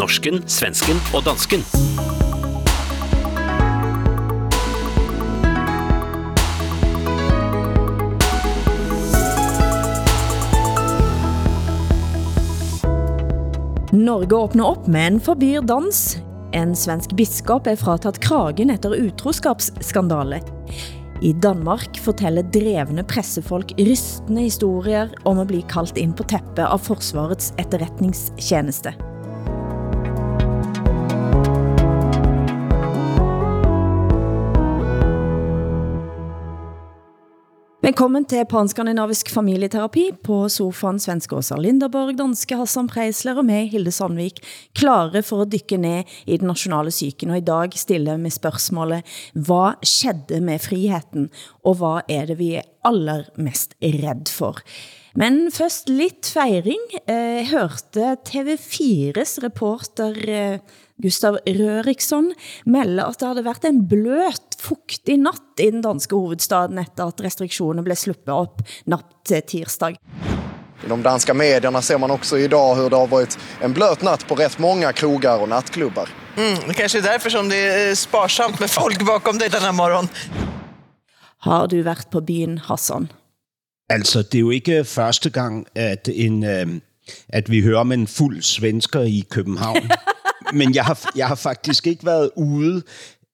[0.00, 1.60] norsken, svensken og dansken.
[13.90, 16.00] Norge åbner op, men forbyr dans.
[16.56, 20.40] En svensk biskop er frataget kragen efter utroskapsskandale.
[21.20, 26.80] I Danmark fortæller drevne pressefolk rystende historier om at blive kaldt ind på teppet av
[26.80, 29.09] Forsvarets etterretningstjeneste.
[37.90, 43.90] Velkommen til Panskandinavisk familieterapi på sofaen svenske Åsa Linderborg, danske Hassan Preisler og med Hilde
[43.90, 44.36] Sandvik,
[44.78, 49.02] klare for at dykke ned i den nationale syken, og i dag stille med spørgsmålet,
[49.34, 51.32] hvad skedde med friheten,
[51.66, 54.62] og hvad er det vi er allermest redd for?
[55.18, 56.86] Men først lidt fejring.
[57.08, 60.58] Jeg eh, hørte TV4's reporter eh,
[61.02, 62.32] Gustav Røriksson
[62.66, 67.22] melde at det havde været en bløt, fugtig natt i den danske hovedstaden efter at
[67.24, 69.96] restriktioner blev sluppet op natt til tirsdag.
[70.84, 74.26] I de danska medierna ser man också idag hur det har varit en blöt natt
[74.28, 76.08] på rätt många krogar och nattklubbar.
[76.36, 79.72] Mm, det kanske är därför som det är sparsamt med folk bakom dig den här
[79.72, 80.08] morgon.
[81.38, 83.08] Har du været på byen, Hassan?
[83.88, 86.66] Altså, det er jo ikke første gang, at, en, øh,
[87.28, 89.90] at vi hører om en fuld svensker i København.
[90.54, 92.82] Men jeg har, jeg har faktisk ikke været ude.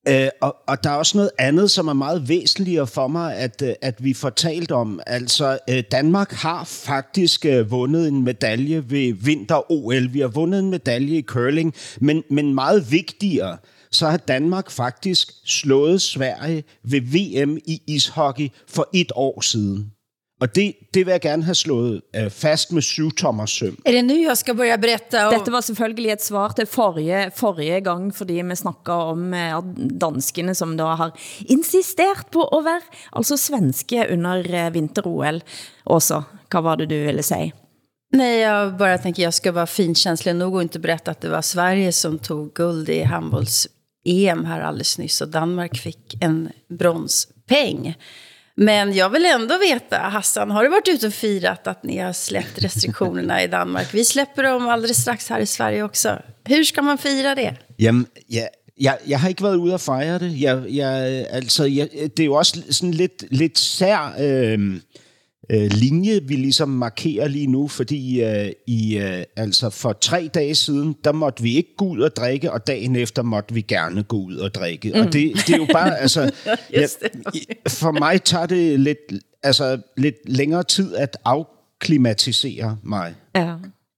[0.08, 3.62] Øh, og, og der er også noget andet, som er meget væsentligere for mig, at,
[3.62, 5.00] øh, at vi får talt om.
[5.06, 10.12] Altså, øh, Danmark har faktisk øh, vundet en medalje ved vinter-OL.
[10.12, 13.56] Vi har vundet en medalje i curling, men, men meget vigtigere,
[13.90, 19.95] så har Danmark faktisk slået Sverige ved VM i ishockey for et år siden.
[20.40, 23.76] Og det, det vil jeg gerne have slået øh, fast med syvtommer søm.
[23.84, 25.28] Är det nu jag ska börja berätta?
[25.28, 25.34] Om...
[25.34, 29.64] Dette var selvfølgelig et svar til forrige, forrige gang, fordi vi snakker om at
[30.00, 31.12] danskene, som da har
[31.48, 32.80] insistert på at være
[33.12, 35.42] altså svenske under eh, vinter-OL.
[35.86, 37.52] Åsa, hvad var det du ville sige?
[38.12, 41.42] Nej, jag bara tänker jag ska vara finkänslig nog och inte berätta att det var
[41.42, 46.48] Sverige som tog guld i handbolls-EM här alldeles nyss och Danmark fick en
[46.78, 47.94] bronspeng.
[48.58, 52.12] Men jag vill ändå veta, Hassan, har du varit ute och firat att ni har
[52.12, 53.94] släppt restriktionerna i Danmark?
[53.94, 56.18] Vi släpper dem alldeles strax här i Sverige också.
[56.44, 57.54] Hur ska man fira det?
[57.76, 60.40] Jamen, ja, jeg, jeg har ikke været ude og fejre det.
[60.40, 64.76] Jeg, jeg, altså, jeg, det er jo også sådan lidt, lidt sær øh,
[65.50, 70.54] øh, linje, vi ligesom markerer lige nu, fordi øh, i, øh, altså for tre dage
[70.54, 74.02] siden, der måtte vi ikke gå ud og drikke, og dagen efter måtte vi gerne
[74.02, 74.92] gå ud og drikke.
[74.94, 75.00] Mm.
[75.00, 76.30] Og det, det er jo bare, altså,
[76.72, 76.88] jeg,
[77.68, 78.98] for mig tager det lidt,
[79.42, 83.14] altså, lidt længere tid at afklimatisere mig.
[83.36, 83.54] Ja.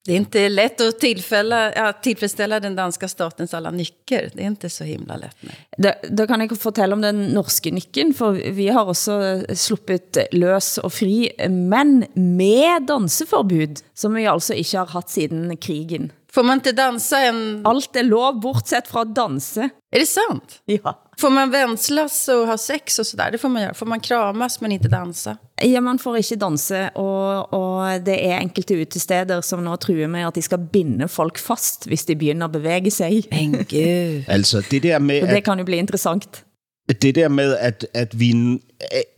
[0.09, 4.31] Det är inte lätt att tillfälla, ja, tillfredsställa den danska statens alla nycker.
[4.35, 5.37] Det är inte så himla lätt.
[5.79, 9.19] Da, da kan jeg fortælle om den norske nykken, for vi har også
[9.53, 16.09] sluppet løs og fri, men med danseforbud, som vi altså ikke har haft siden krigen.
[16.33, 17.67] Får man inte dansa en...
[17.67, 19.69] Alt er lov, bortsett fra danse.
[19.93, 20.63] Är det sant?
[20.65, 20.97] Ja.
[21.19, 23.31] Får man vänslas och ha sex och sådär?
[23.31, 23.75] Det får man göra.
[23.75, 25.37] Får man kramas men inte dansa?
[25.63, 30.29] Ja, man får ikke danse, og, og det er enkelte utesteder, som nå truer med,
[30.29, 33.25] at de skal binde folk fast, hvis de begynder at bevæge sig.
[33.33, 34.23] Men gud.
[34.29, 36.45] Altså, det der med, Så det at, kan jo blive interessant
[36.93, 38.61] det der med, at, at vi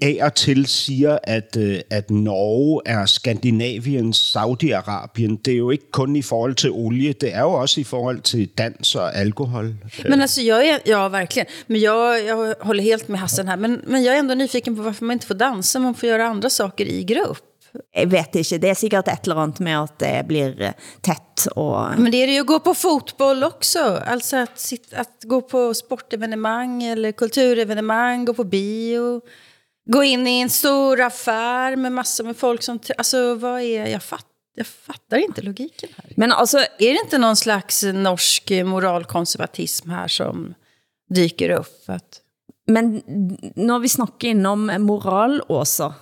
[0.03, 5.91] af og til siger, at, øh, at Norge er Skandinaviens Saudi-Arabien, det er jo ikke
[5.91, 9.75] kun i forhold til olie, det er jo også i forhold til dans og alkohol.
[10.09, 11.47] Men alltså jag är, ja verkligen.
[11.67, 13.57] Men jag, jag håller helt med Hassan här.
[13.57, 16.27] Men, men jag är ändå nyfiken på varför man inte får dansa, man får göra
[16.27, 17.50] andra saker i grupp.
[17.95, 21.47] Jeg vet ikke, det er sikkert et eller andet med at det blir eh, tæt
[21.55, 21.99] og...
[21.99, 24.03] Men det är det ju att gå på fotboll också.
[24.07, 29.21] Alltså att, sitt, att gå på sportevenemang eller kulturevenemang, gå på bio.
[29.87, 32.79] Gå in i en stor affär med massor med folk som...
[32.99, 33.87] Alltså vad är...
[33.87, 36.13] Jag, fatt, jag fattar inte logiken här.
[36.17, 40.55] Men altså, Är det inte någon slags norsk moralkonservatism här som
[41.15, 41.85] dyker upp?
[41.87, 42.21] Att,
[42.67, 43.03] men
[43.57, 45.95] når vi snakker inom moral også,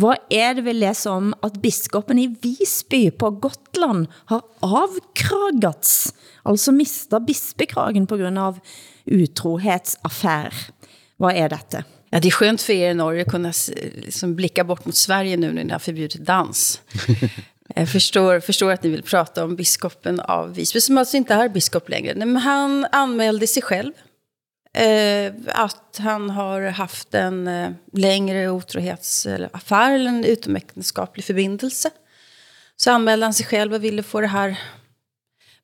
[0.00, 6.12] hvad er det vi læser om, at biskopen i Visby på Gotland har avkragats,
[6.44, 8.60] altså mistet bispekragen på grund av
[9.06, 10.54] utrohetsaffär?
[11.20, 11.84] Hvad er dette?
[12.10, 13.52] ja, det är skönt för er i Norge att kunna
[13.94, 16.80] liksom blicka bort mot Sverige nu när ni har förbjudit dans.
[17.74, 21.48] Jag förstår, förstår att ni vill prata om biskopen av Visby, som alltså inte är
[21.48, 22.14] biskop längre.
[22.14, 23.92] Nej, Men han anmälde sig själv.
[24.72, 31.90] Eh, att han har haft en eh, längre otrohetsaffär eller en utomäktenskaplig förbindelse.
[32.76, 34.60] Så anmälde han sig själv och ville få det här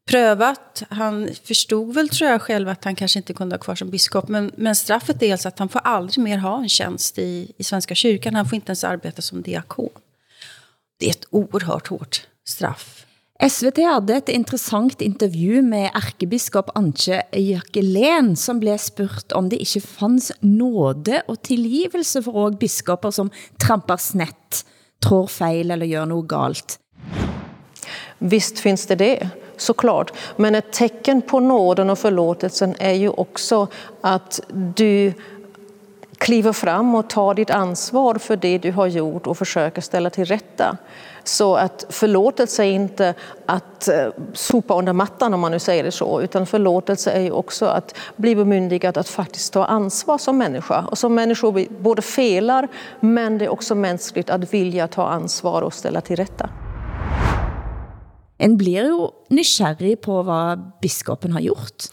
[0.07, 0.83] prövat.
[0.89, 4.29] Han förstod väl tror jag själv att han kanske inte kunde ha kvar som biskop.
[4.29, 7.65] Men, men straffet är alltså att han får aldrig mer ha en tjänst i, i
[7.65, 8.35] Svenska kyrkan.
[8.35, 9.91] Han får inte ens arbeta som diakon.
[10.99, 13.06] Det är ett oerhört hårt straff.
[13.37, 19.83] SVT hade et interessant interview med ærkebiskop Antje Jørgelen, som blev spurgt om det ikke
[19.85, 23.31] fanns nåde og tilgivelse for også biskoper som
[23.61, 24.63] tramper snett,
[25.05, 26.79] tror fejl eller gør noget galt.
[28.19, 30.13] Visst finns det det, såklart.
[30.37, 33.67] Men ett tecken på nåden och förlåtelsen är ju också
[34.01, 34.41] att
[34.77, 35.13] du
[36.19, 40.25] kliver fram och tar ditt ansvar för det du har gjort och försöker ställa till
[40.25, 40.77] rätta.
[41.29, 43.15] Så att förlåtelse är inte
[43.47, 47.31] att eh, sopa under mattan om man nu säger det så, utan förlåtelse är ju
[47.31, 50.85] också att bli bemyndigad att faktiskt ta ansvar som människa.
[50.91, 52.69] Och som människor vi både felar,
[53.01, 56.51] men det är också mänskligt att vilja ta ansvar och ställa till rätta.
[58.39, 61.85] En blir jo nysgerrig på hvad biskopen har gjort.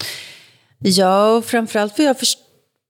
[0.79, 2.43] Ja, och framförallt för jag förstår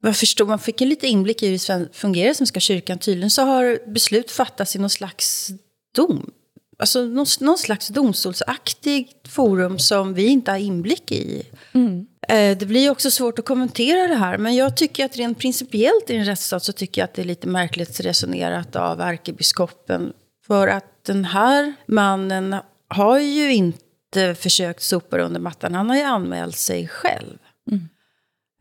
[0.06, 2.98] jag förstår, man fick en lite inblick i hur det fungerar Svenska kyrkan.
[2.98, 5.52] Tydligen så har beslut fattats i någon slags
[5.96, 6.32] dom.
[6.80, 11.44] Alltså någon, någon slags domstolsaktigt forum som vi inte har inblick i.
[11.74, 12.08] Mm.
[12.28, 14.38] Eh, det blir också svårt att kommentera det här.
[14.38, 17.26] Men jag tycker att rent principiellt i en rättsstat så tycker jag att det är
[17.26, 20.14] lite märkligt resonerat av ärkebiskopen.
[20.48, 22.56] För att den här mannen
[22.88, 25.76] har ju inte försökt sopa under mattan.
[25.76, 27.38] Han har ju anmält sig själv.
[27.72, 27.90] Mm.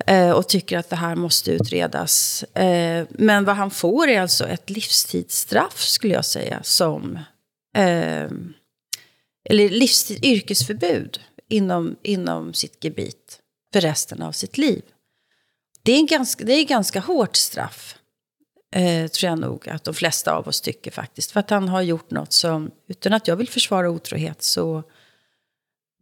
[0.06, 2.42] Eh, och tycker att det här måste utredas.
[2.42, 6.60] Eh, men vad han får är alltså ett livstidsstraff skulle jag säga.
[6.62, 7.18] Som,
[7.76, 8.30] eh,
[9.44, 13.38] eller livstid, yrkesförbud inom, inom sitt gebit
[13.72, 14.82] för resten av sitt liv.
[15.82, 17.96] Det är, en ganska, det är ganska hårt straff.
[18.74, 21.30] Eh, tror jag nog att de flesta av oss tycker faktiskt.
[21.30, 24.82] För att han har gjort något som, utan att jag vill försvara otrohet, så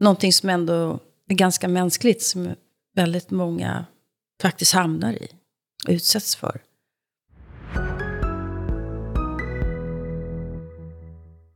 [0.00, 0.98] någonting som ändå
[1.28, 2.54] är ganska mänskligt, som
[2.96, 3.84] väldigt många
[4.42, 5.28] faktiskt hamnar i
[5.86, 6.60] och utsätts för.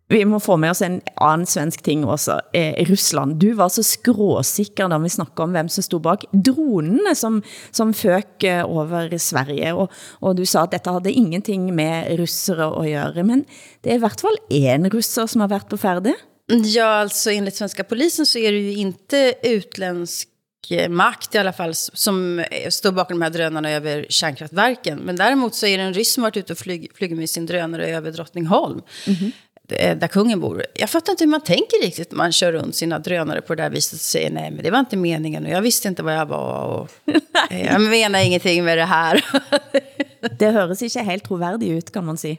[0.09, 2.41] Vi må få med oss en anden svensk ting også.
[2.55, 7.15] Eh, Rusland, du var så skråsikker, da vi snakkede om hvem som stod bak dronene,
[7.17, 7.41] som,
[7.73, 9.91] som føk eh, over Sverige, og,
[10.21, 13.47] og du sa at dette havde ingenting med russere at gøre, men
[13.83, 16.15] det er i hvert fall en russer, som har været på færde.
[16.49, 20.29] Ja, alltså enligt svenska polisen så är det ju inte utländsk
[20.89, 24.99] makt i alla fall som står bakom de här drönarna över kärnkraftverken.
[24.99, 27.47] Men däremot så är det en ryss som varit ute och flyg, flyger med sin
[27.47, 28.83] drönare över Drottningholm.
[29.07, 29.33] Mm -hmm.
[29.95, 30.65] Där kungen bor.
[30.75, 33.63] Jag fattar inte hur man tänker riktigt när man kör runt sina drönare på det
[33.63, 36.15] där viset och säger nej men det var inte meningen och jag visste inte vad
[36.15, 36.91] jag var och
[37.51, 39.25] jag menar ingenting med det här.
[40.39, 42.37] Det høres ikke helt trovärdigt ut kan man säga.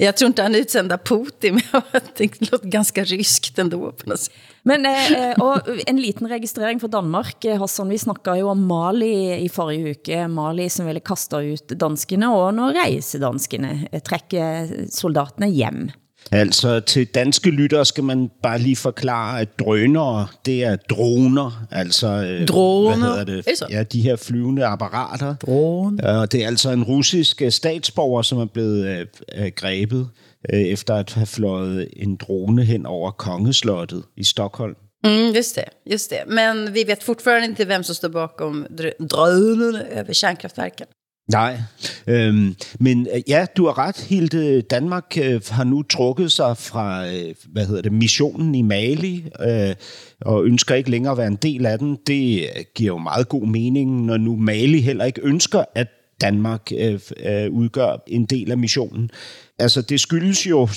[0.00, 4.34] Jag tror inte han utsända Putin, men det låter ganska ryskt ändå på något sätt.
[4.62, 7.44] Men eh, eh, og en liten registrering for Danmark.
[7.44, 10.28] Eh, Hassan, vi snakkede jo om Mali i forrige uke.
[10.28, 15.88] Mali som ville kaste ut danskene, og nå reiser danskene eh, trekker soldatene hjem.
[16.32, 21.66] Altså til danske lyttere skal man bare lige forklare, at drønere, det er droner.
[21.70, 22.06] Altså,
[22.48, 22.96] droner?
[22.96, 23.62] Hvad hedder det?
[23.70, 25.34] ja, de her flyvende apparater.
[25.34, 26.06] Drone.
[26.06, 30.08] Og det er altså en russisk statsborger, som er blevet øh, grebet
[30.52, 34.74] øh, efter at have fløjet en drone hen over kongeslottet i Stockholm.
[35.04, 36.18] Mm, just det, just det.
[36.26, 38.66] Men vi vet fortfarande inte vem som står bakom
[39.12, 40.86] drönarna över kärnkraftverken.
[41.30, 41.60] Nej,
[42.06, 47.06] øhm, men øh, ja, du har ret, Helt Danmark øh, har nu trukket sig fra,
[47.06, 49.74] øh, hvad hedder det, missionen i Mali, øh,
[50.20, 51.98] og ønsker ikke længere at være en del af den.
[52.06, 55.88] Det øh, giver jo meget god mening, når nu Mali heller ikke ønsker, at
[56.20, 59.10] Danmark øh, øh, udgør en del af missionen.
[59.58, 60.68] Altså, det skyldes jo,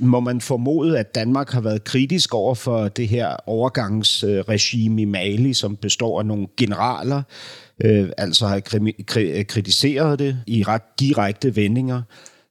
[0.00, 5.54] må man formode, at Danmark har været kritisk over for det her overgangsregime i Mali,
[5.54, 7.22] som består af nogle generaler,
[7.84, 8.60] øh, altså har
[9.48, 12.02] kritiseret det i ret direkte vendinger.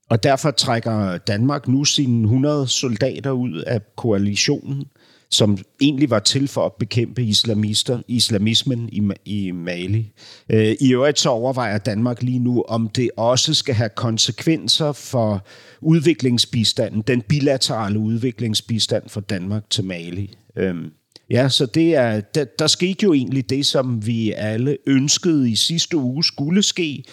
[0.10, 4.86] Og derfor trækker Danmark nu sine 100 soldater ud af koalitionen,
[5.30, 10.12] som egentlig var til for at bekæmpe islamister, islamismen i, i Mali.
[10.50, 15.46] Øh, I øvrigt så overvejer Danmark lige nu, om det også skal have konsekvenser for
[15.82, 20.38] udviklingsbistanden, den bilaterale udviklingsbistand for Danmark til Mali.
[20.56, 20.92] Øhm,
[21.30, 25.56] Ja, så det er, der, der skete jo egentlig det, som vi alle ønskede i
[25.56, 27.04] sidste uge skulle ske.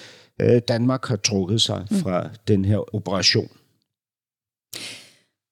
[0.40, 1.96] Øh, Danmark har trukket sig mm.
[1.96, 2.28] fra mm.
[2.48, 3.48] den her operation.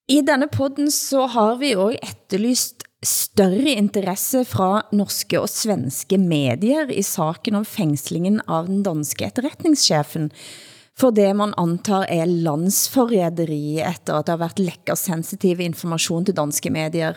[0.08, 6.90] I denne podden så har vi også efterlyst større interesse fra norske og svenske medier
[6.90, 10.30] i saken om fængslingen av den danske etterretningschefen
[10.98, 16.36] for det man antar er landsforræderi efter at der har været lækker sensitiv information til
[16.36, 17.14] danske medier.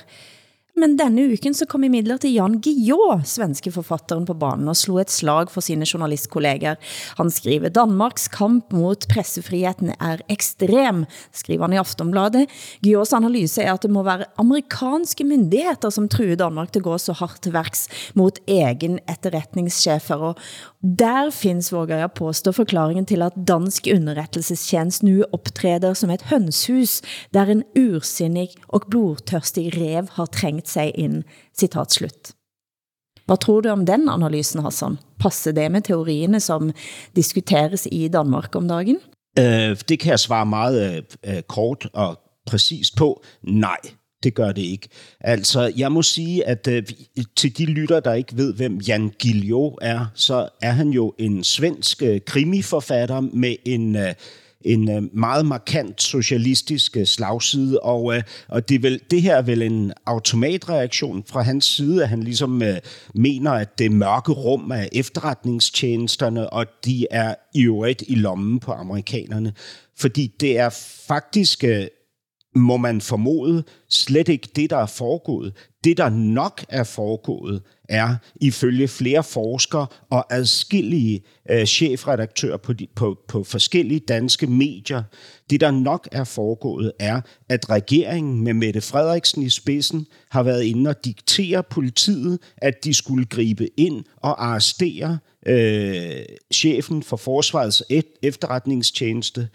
[0.75, 5.13] Men denne uken så kom imidlertid Jan Guillou, svenske forfatteren på banen, og slog et
[5.13, 6.75] slag for sine journalistkolleger.
[7.15, 12.51] Han skriver, Danmarks kamp mot pressefriheten er ekstrem, skriver han i Aftonbladet.
[12.84, 16.98] Guillous analyse er, at det må være amerikanske myndigheter, som truer Danmark til at gå
[17.00, 17.88] så hardt til værks
[18.20, 20.27] mot egen etterretningschefer.
[20.34, 20.44] Og
[20.84, 27.00] der findes, våger jeg påstå, forklaringen til, at dansk underrettelsestjenest nu optræder som et hønshus,
[27.32, 31.24] der en ursinnig og blodtørstig rev har trængt sig ind.
[31.60, 32.31] Citat slut.
[33.25, 34.98] Hvad tror du om den analysen, Hassan?
[35.19, 36.72] Passer det med teorierne, som
[37.15, 38.98] diskuteres i Danmark om dagen?
[39.39, 43.24] Øh, det kan jeg svare meget øh, kort og præcist på.
[43.43, 43.77] Nej,
[44.24, 44.88] det gør det ikke.
[45.19, 46.84] Altså, jeg må sige, at øh,
[47.36, 51.43] til de lytter, der ikke ved, hvem Jan Gillio er, så er han jo en
[51.43, 53.95] svensk øh, krimiforfatter med en...
[53.95, 54.13] Øh,
[54.65, 59.36] en øh, meget markant socialistisk øh, slagside, og, øh, og det, er vel, det her
[59.36, 62.63] er vel en automatreaktion fra hans side, at han ligesom
[63.15, 68.72] mener, at det mørke rum af efterretningstjenesterne, og de er i øvrigt i lommen på
[68.72, 69.53] amerikanerne.
[69.98, 70.69] Fordi det er
[71.07, 71.63] faktisk
[72.56, 75.54] må man formode slet ikke det, der er foregået.
[75.84, 82.88] Det, der nok er foregået, er ifølge flere forskere og adskillige øh, chefredaktører på, de,
[82.96, 85.04] på, på forskellige danske medier,
[85.50, 90.64] det, der nok er foregået, er, at regeringen med Mette Frederiksen i spidsen har været
[90.64, 97.84] inde og diktere politiet, at de skulle gribe ind og arrestere øh, chefen for Forsvarets
[98.24, 99.48] efterretningstjeneste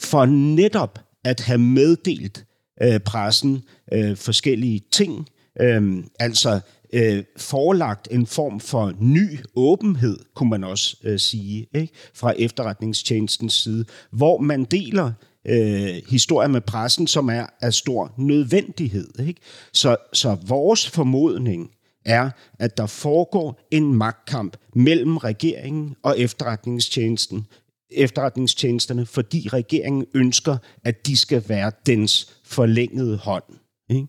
[0.00, 2.44] for netop at have meddelt
[2.82, 3.62] øh, pressen
[3.92, 5.28] øh, forskellige ting,
[5.60, 6.60] øh, altså
[6.92, 11.92] øh, forelagt en form for ny åbenhed, kunne man også øh, sige, ikke?
[12.14, 15.12] fra efterretningstjenestens side, hvor man deler
[15.46, 19.08] øh, historier med pressen, som er af stor nødvendighed.
[19.20, 19.40] Ikke?
[19.72, 21.70] Så, så vores formodning
[22.04, 27.46] er, at der foregår en magtkamp mellem regeringen og efterretningstjenesten,
[27.92, 33.44] efterretningstjenesterne, fordi regeringen ønsker, at de skal være dens forlængede hånd.
[33.90, 34.06] Ikke?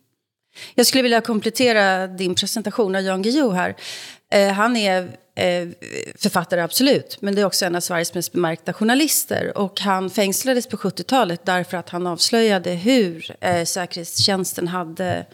[0.78, 3.76] Jag skulle vilja komplettera din presentation av Jan Guillou här.
[4.34, 5.68] Eh, han är eh,
[6.16, 9.58] författare, absolut, men det är också en av Sveriges mest bemärkta journalister.
[9.58, 15.26] Och han fängslades på 70-talet därför att han avslöjade hur eh, säkerhetstjänsten hade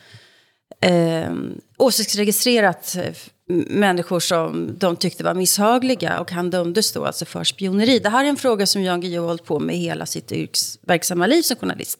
[0.82, 1.32] eh,
[1.78, 3.14] åsiktsregistrerat eh,
[3.50, 8.00] människor som de tyckte var misshagliga och han dömdes då alltså för spioneri.
[8.00, 11.28] Det här är en fråga som Jan Guillou har hållit på med hela sitt yrkesverksamma
[11.28, 12.00] liv som journalist.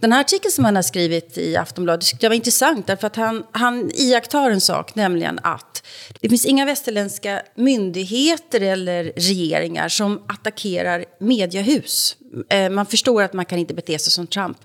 [0.00, 3.16] Den här artikeln som han har skrivit i Aftonbladet tyckte jag var intressant därför att
[3.16, 5.86] han, han iakttar en sak, nämligen att
[6.20, 12.16] det finns inga västerländska myndigheter eller regeringar som attackerar mediehus.
[12.48, 14.58] Eh, man förstår att man kan inte bete sig som Trump.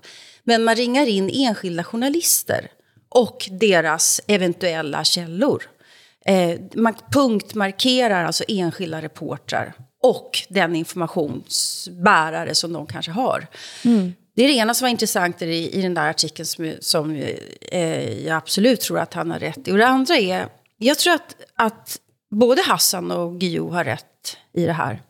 [0.44, 2.70] Men man ringar in enskilda journalister
[3.08, 5.62] och deras eventuella källor.
[6.26, 13.46] Eh, man punktmarkerar alltså enskilda reportrar och den informationsbärare som de kanske har.
[13.84, 14.12] Mm.
[14.36, 17.16] Det är det ena som var intressant i, i den där artikeln som, som
[17.60, 19.72] eh, jag absolut tror att han har rätt i.
[19.72, 21.98] Och det andra är, jag tror att, att
[22.30, 25.02] både Hassan och Guillou har rätt i det här.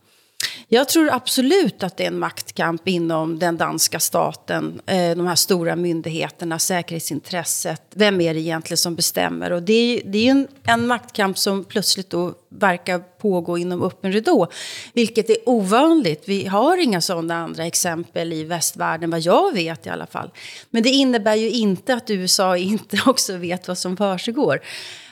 [0.68, 5.34] Jag tror absolut att det är en maktkamp inom den danska staten, eh, de här
[5.34, 7.82] stora myndigheterna, säkerhetsintresset.
[7.94, 9.50] Vem är det egentligen som bestämmer?
[9.52, 14.12] Och det är, det är en, en maktkamp som plötsligt då verkar pågå inom öppen
[14.12, 14.48] ridå,
[14.92, 16.22] vilket är ovanligt.
[16.26, 20.30] Vi har inga sådana andra exempel i västvärlden, vad jag vet i alla fall.
[20.70, 24.60] Men det innebär ju inte att USA inte också vet vad som försiggår.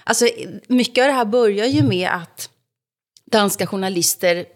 [0.05, 0.29] Alltså,
[0.67, 2.51] mycket av det här börjar ju med att
[3.31, 4.47] danska journalister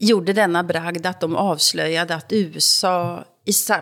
[0.00, 3.24] gjorde denna bragd att de avslöjade att USA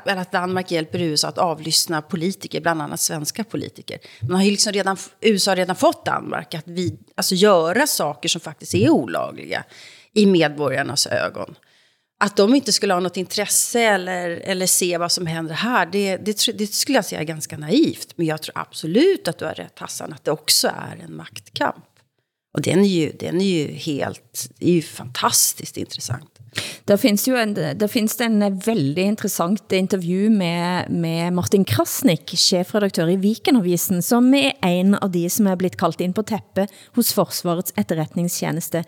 [0.07, 3.99] eller att Danmark hjälper USA att avlyssna politiker, bland annat svenska politiker.
[4.21, 8.29] Man har ju liksom redan, USA har redan fått Danmark att vi, alltså göra saker
[8.29, 9.65] som faktiskt är olagliga
[10.13, 11.55] i medborgarnas ögon.
[12.21, 16.17] Att de inte skulle ha något intresse eller, eller se vad som händer här, det,
[16.17, 18.13] det, det skulle jag säga är ganska naivt.
[18.17, 21.88] Men jag tror absolut att du har rätt Hassan, att det också är en maktkamp.
[22.55, 26.39] Och den är ju, den är ju helt, är ju fantastiskt intressant.
[26.85, 33.11] Der findes jo en, der findes en veldig interessant intervju med, med Martin Krasnik, chefredaktør
[33.13, 37.13] i Vikenavisen, som er en av de som er blitt kalt ind på teppet hos
[37.15, 38.85] Forsvarets etterretningstjeneste.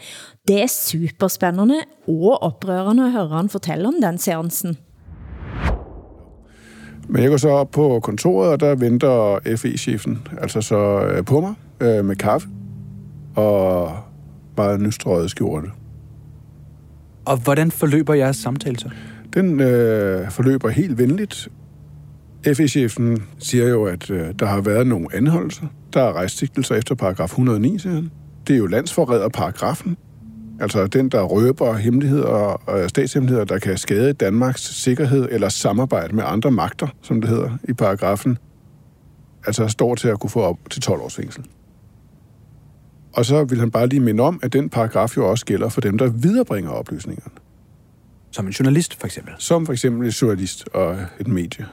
[0.48, 4.78] Det er superspændende og oprørende at høre han fortælle om den seansen.
[7.08, 11.40] Men jeg går så op på kontoret, og der venter FE-chefen altså så øh, på
[11.40, 12.48] mig øh, med kaffe
[13.34, 13.96] og
[14.56, 15.68] meget nystrøget skjorte.
[17.24, 18.90] Og hvordan forløber jeres samtale så?
[19.34, 21.48] Den øh, forløber helt venligt.
[22.44, 25.66] FE-chefen siger jo, at øh, der har været nogle anholdelser.
[25.92, 28.10] Der er rejstigtelser efter paragraf 109, siger han.
[28.46, 29.96] Det er jo landsforræderparagrafen.
[30.60, 36.24] Altså den, der røber hemmeligheder og statshemmeligheder, der kan skade Danmarks sikkerhed eller samarbejde med
[36.26, 38.38] andre magter, som det hedder i paragrafen.
[39.46, 41.44] Altså står til at kunne få op til 12 års fængsel.
[43.12, 45.80] Og så vil han bare lige minde om, at den paragraf jo også gælder for
[45.80, 47.32] dem, der viderebringer oplysningerne.
[48.30, 49.34] Som en journalist, for eksempel.
[49.38, 51.66] Som for eksempel en journalist og et medie.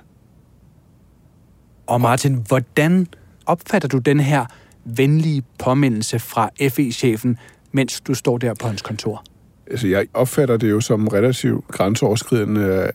[1.88, 3.08] Og Martin, hvordan
[3.46, 4.46] opfatter du den her
[4.86, 7.38] venlige påmindelse fra FE-chefen,
[7.72, 9.24] mens du står der på hans kontor?
[9.72, 12.92] Altså, jeg opfatter det jo som relativt grænseoverskridende.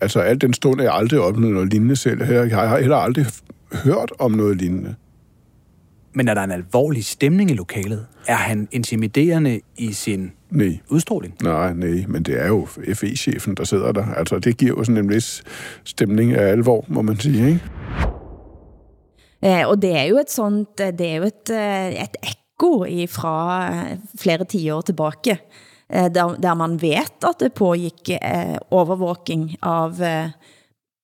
[0.00, 2.24] Altså, alt den stund jeg aldrig opnået noget lignende selv.
[2.24, 3.26] Jeg har heller aldrig
[3.84, 4.94] hørt om noget lignende.
[6.12, 8.06] Men er der en alvorlig stemning i lokalet?
[8.26, 10.78] Er han intimiderende i sin nej.
[10.88, 11.34] udstråling?
[11.42, 14.06] Nej, nej, men det er jo FE-chefen, der sidder der.
[14.14, 15.42] Altså, det giver jo sådan en vis
[15.84, 17.60] stemning af alvor, må man sige, ikke?
[19.42, 23.68] Eh, og det er jo et sånt, det er jo et, eh, et ekko fra
[23.72, 25.38] eh, flere tiår tilbage,
[25.92, 28.10] eh, der, der man vet at det pågik
[28.70, 29.94] overvåking av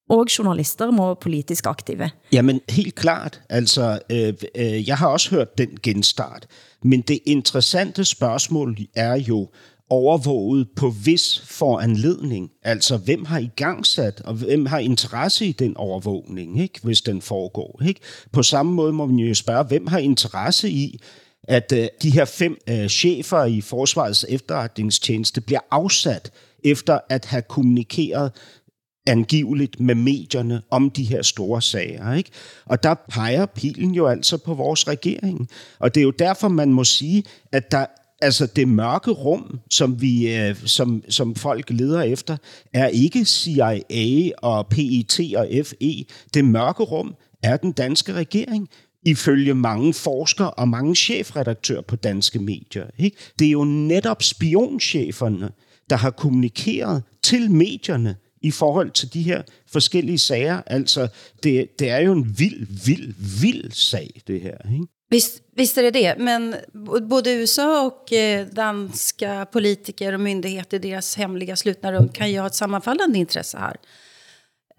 [0.08, 2.10] og journalister må politisk aktive.
[2.32, 3.40] Jamen, helt klart.
[3.48, 6.46] Altså, øh, øh, jeg har også hørt den genstart.
[6.82, 9.48] Men det interessante spørgsmål er jo,
[9.90, 12.50] overvåget på vis foranledning.
[12.62, 16.80] Altså, hvem har i gang sat, og hvem har interesse i den overvågning, ikke?
[16.82, 17.82] hvis den foregår.
[17.86, 18.00] Ikke?
[18.32, 21.00] På samme måde må man jo spørge, hvem har interesse i,
[21.48, 26.30] at øh, de her fem øh, chefer i Forsvarets efterretningstjeneste bliver afsat
[26.64, 28.32] efter at have kommunikeret
[29.06, 32.12] angiveligt med medierne om de her store sager.
[32.14, 32.30] Ikke?
[32.64, 35.48] Og der peger pilen jo altså på vores regering.
[35.78, 37.86] Og det er jo derfor, man må sige, at der
[38.22, 42.36] altså det mørke rum, som vi øh, som, som folk leder efter,
[42.72, 46.04] er ikke CIA og PET og FE.
[46.34, 48.68] Det mørke rum er den danske regering
[49.06, 52.86] ifølge mange forskere og mange chefredaktører på danske medier.
[52.98, 53.16] Ikke?
[53.38, 55.50] Det er jo netop spioncheferne,
[55.90, 58.16] der har kommunikeret til medierne
[58.46, 60.62] i forhold til de her forskellige sager.
[60.66, 61.08] Altså,
[61.42, 64.56] det, det er jo en vild, vild, vild sag, det her.
[64.72, 64.86] Ikke?
[65.10, 66.54] Visst, visst är det det, men
[67.08, 72.46] både USA och danske danska politiker och myndigheter, deras hemliga slutna rum, kan ju ha
[72.46, 73.76] ett sammanfallande intresse här.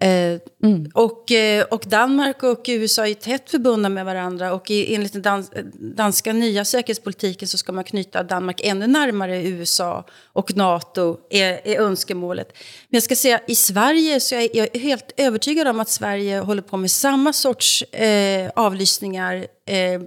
[0.00, 0.90] Eh, mm.
[0.94, 5.22] och, eh, och Danmark och USA är tätt förbundna med varandra och i, enligt den
[5.22, 5.50] dans,
[5.96, 11.80] danska nya säkerhetspolitiken så ska man knyta Danmark ännu närmare USA och NATO är, är
[11.80, 12.48] önskemålet.
[12.88, 16.62] Men jag ska säga i Sverige så är jag helt övertygad om att Sverige håller
[16.62, 20.00] på med samma sorts eh, avlyssningar eh,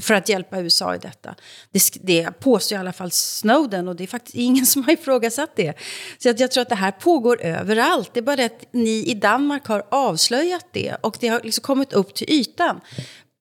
[0.00, 1.34] för att hjälpa USA i detta.
[1.70, 5.56] Det, det påstår i alla fall Snowden och det är faktiskt ingen som har ifrågasatt
[5.56, 5.74] det.
[6.18, 8.10] Så att jag tror att det här pågår överallt.
[8.14, 11.62] Det är bara det att ni i Danmark har avslöjat det och det har liksom
[11.62, 12.80] kommit upp till ytan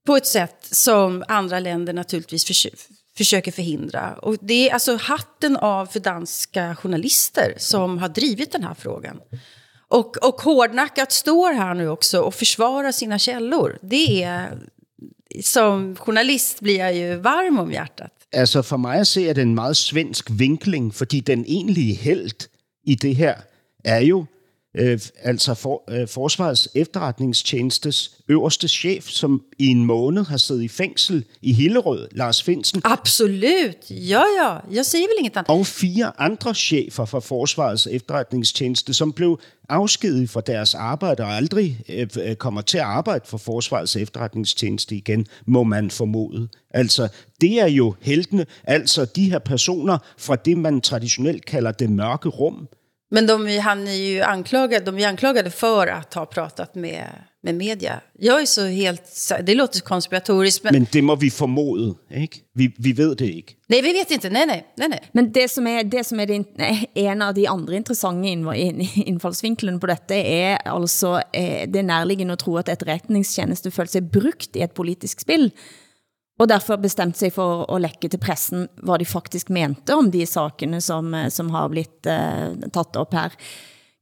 [0.06, 2.80] på ett sätt som andra länder naturligtvis försöker
[3.20, 4.14] försöker förhindra.
[4.22, 9.20] Och det är alltså hatten av för danska journalister som har drivit den här frågan.
[9.88, 13.80] Och, och hårdnackat står här nu också och försvarar sina källor.
[13.82, 14.60] Det är
[15.42, 18.08] som journalist bliver jeg jo varm om hjertet.
[18.32, 22.48] Altså for mig at se, er det en meget svensk vinkling, fordi den egentlige held
[22.84, 23.36] i det her
[23.84, 24.26] er jo
[24.78, 30.68] øh, altså for, øh, Forsvarets efterretningstjenestes øverste chef, som i en måned har siddet i
[30.68, 32.82] fængsel i Hillerød, Lars Finsen.
[32.86, 35.50] Absolut, ja ja, jeg siger vel inget andet.
[35.50, 41.80] Og fire andre chefer fra Forsvarets efterretningstjeneste, som blev afskediget fra deres arbejde og aldrig
[41.90, 46.48] øh, øh, kommer til at arbejde for Forsvarets efterretningstjeneste igen, må man formode.
[46.72, 47.08] Altså,
[47.42, 52.30] det er jo heltene, altså de her personer fra det, man traditionelt kalder det mørke
[52.30, 52.68] rum,
[53.12, 57.06] men de, han är ju anklagad, de är anklagade för att ha pratat med,
[57.44, 58.02] med media.
[58.20, 59.32] Jag är så helt...
[59.44, 60.74] Det låter konspiratoriskt, men...
[60.74, 62.40] Men det må vi formode, ikke?
[62.54, 63.56] Vi, vi ved det ikke.
[63.68, 64.30] Nej, vi vet inte.
[64.30, 64.66] Nej, nej.
[64.78, 65.10] nej, nej.
[65.12, 66.46] Men det som er, det som er det,
[66.94, 68.28] en av de andre interessante
[69.06, 74.56] indfallsvinklene på dette, er altså eh, det nærliggende at tro, at etterretningstjeneste føler sig brugt
[74.56, 75.50] i et politisk spil
[76.40, 80.26] og derfor bestemte sig for at lægge til pressen, hvad de faktisk mente om de
[80.26, 83.36] sakene, som, eh, som har blitt eh, uh, taget op her.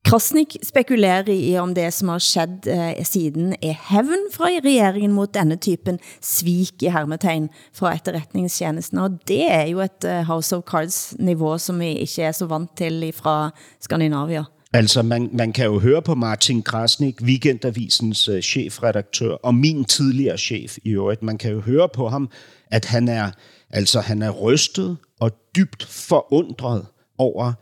[0.08, 5.16] Krasnik spekulerer i om det, som har skett uh, eh, siden, er hevn fra regeringen
[5.18, 9.02] mot denne typen svik i hermetegn fra etterretningstjenesten.
[9.02, 12.72] Og det er jo et uh, House of Cards-niveau, som vi ikke er så vant
[12.78, 13.50] til fra
[13.82, 14.46] Skandinavia.
[14.78, 20.38] Altså, man, man kan jo høre på Martin Krasnik, Weekendavisens uh, chefredaktør, og min tidligere
[20.38, 21.24] chef i øvrigt.
[21.24, 22.30] Man kan jo høre på ham,
[22.72, 23.32] at han er,
[23.70, 26.86] altså, han er rystet og dybt forundret
[27.18, 27.54] over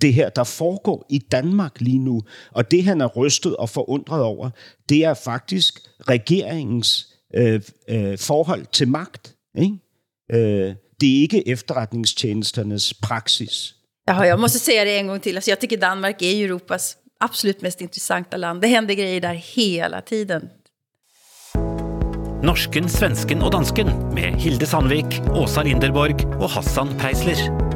[0.00, 2.22] det her, der foregår i Danmark lige nu.
[2.52, 4.50] Og det, han er rystet og forundret over,
[4.88, 9.36] det er faktisk regeringens øh, øh, forhold til magt.
[9.58, 9.76] Ikke?
[10.32, 13.77] Øh, det er ikke efterretningstjenesternes praksis.
[14.08, 15.36] Ja, jag måste säga det en gång till.
[15.36, 18.60] Alltså, jag tycker Danmark är ju Europas absolut mest intressanta land.
[18.60, 20.48] Det händer grejer där hela tiden.
[22.42, 27.67] Norsken, svensken og dansken med Hilde Sandvik, Åsa Linderborg og Hassan Preisler.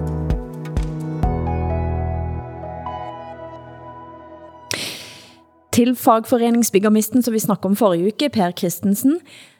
[5.72, 9.14] Til fagforeningsbyggermisten, som vi snakkede om forrige uke, Per Christensen,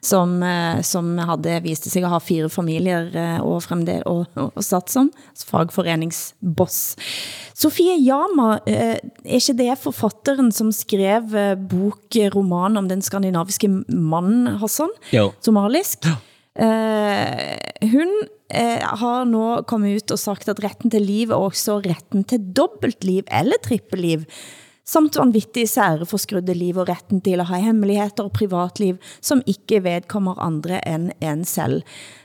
[0.04, 4.50] som, eh, som havde viste sig at have fire familier eh, og, fremdel, og, og,
[4.54, 5.08] og sat som
[5.48, 6.96] fagforeningsboss.
[7.56, 11.32] Sofie Jama, eh, er ikke det forfatteren, som skrev
[11.70, 14.92] bok, roman om den skandinaviske mannen, Hassan?
[15.16, 15.30] Jo.
[15.40, 16.04] Somalisk?
[16.04, 16.18] Ja.
[16.52, 18.10] Uh, hun
[18.52, 22.44] uh, har nå kommet ut og sagt at retten til liv er også retten til
[22.52, 24.26] dobbeltliv eller trippelliv
[24.86, 29.82] samt vanvittig sære forskrudde liv og retten til at have hemmeligheder og privatliv, som ikke
[29.84, 31.82] vedkommer andre end en selv.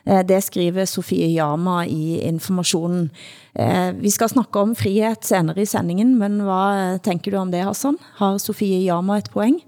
[0.08, 3.12] Eh, det skriver Sofie Jama i informationen.
[3.60, 7.64] Eh, vi skal snakke om frihet senere i sendingen, men hvad tænker du om det,
[7.64, 7.98] Hassan?
[8.18, 9.62] Har Sofie Jama et poeng?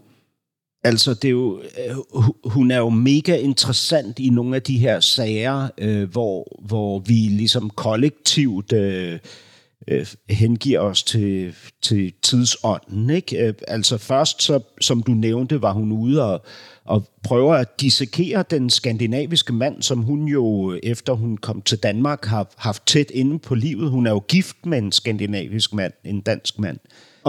[0.83, 1.95] Altså, det er jo, eh,
[2.45, 7.13] hun er jo mega interessant i nogle af de her sager, øh, hvor, hvor vi
[7.13, 9.19] ligesom kollektivt øh,
[9.87, 13.09] øh, hengiver os til, til tidsånden.
[13.09, 13.47] Ikke?
[13.47, 16.45] Øh, altså først, så, som du nævnte, var hun ude og,
[16.85, 21.77] og prøver at dissekere den skandinaviske mand, som hun jo, øh, efter hun kom til
[21.77, 23.89] Danmark, har haft tæt inde på livet.
[23.91, 26.77] Hun er jo gift med en skandinavisk mand, en dansk mand.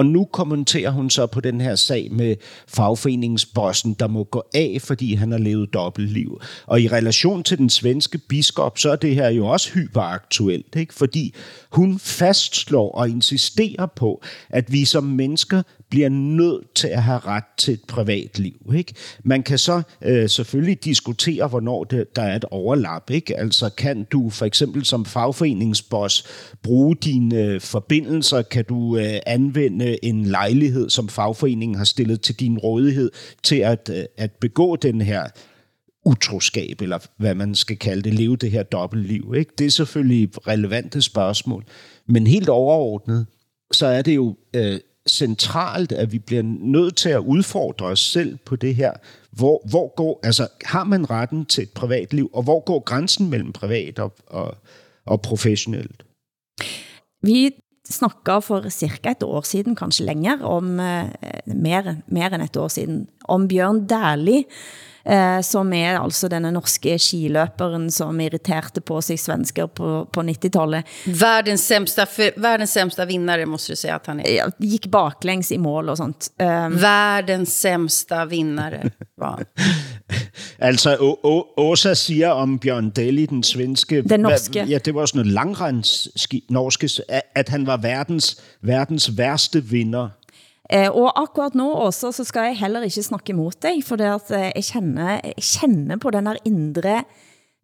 [0.00, 2.36] Og nu kommenterer hun så på den her sag med
[2.68, 6.40] fagforeningsbossen, der må gå af, fordi han har levet dobbeltliv.
[6.66, 10.94] Og i relation til den svenske biskop, så er det her jo også hyperaktuelt, ikke?
[10.94, 11.34] fordi
[11.70, 17.44] hun fastslår og insisterer på, at vi som mennesker bliver nødt til at have ret
[17.58, 18.72] til et privatliv.
[18.74, 18.94] Ikke?
[19.24, 23.10] Man kan så øh, selvfølgelig diskutere, hvornår det, der er et overlap.
[23.10, 23.38] Ikke?
[23.38, 26.24] Altså kan du for eksempel som fagforeningsboss
[26.62, 28.42] bruge dine øh, forbindelser?
[28.42, 33.10] Kan du øh, anvende en lejlighed, som fagforeningen har stillet til din rådighed,
[33.42, 35.24] til at, øh, at begå den her
[36.04, 39.34] utroskab, eller hvad man skal kalde det, leve det her dobbeltliv.
[39.36, 39.52] Ikke?
[39.58, 41.64] Det er selvfølgelig relevante spørgsmål.
[42.06, 43.26] Men helt overordnet,
[43.72, 48.38] så er det jo øh, centralt, at vi bliver nødt til at udfordre os selv
[48.44, 48.92] på det her.
[49.30, 53.52] Hvor, hvor går, altså, har man retten til et privatliv, og hvor går grænsen mellem
[53.52, 54.54] privat og, og,
[55.06, 56.02] og professionelt?
[57.22, 57.50] Vi
[57.90, 61.04] snakker for cirka et år siden, kanskje længere, om eh,
[61.46, 64.44] mere, mer, mer end et år siden, om Bjørn Dærlig,
[65.04, 70.84] eh, som er altså denne norske skiløperen, som irriterede på sig svensker på, på 90-tallet.
[71.04, 74.36] Världens sämsta, för, världens sämsta vinnare måste du säga att han är.
[74.36, 76.30] Ja, gick baklängs i mål og sånt.
[76.38, 79.44] Um, världens sämsta vinnare var
[80.58, 81.16] Altså,
[81.56, 84.02] Åsa siger om Bjørn Daly, den svenske...
[84.02, 84.64] Den norske.
[84.68, 86.08] Ja, det var sådan noget langrens
[86.48, 86.88] norske,
[87.34, 90.08] at han var verdens, verdens værste vinder.
[90.72, 94.06] Eh, og akkurat nu også, så skal jeg heller ikke snakke imod dig, for det
[94.06, 97.02] at eh, jeg, kender, jeg kender på den der indre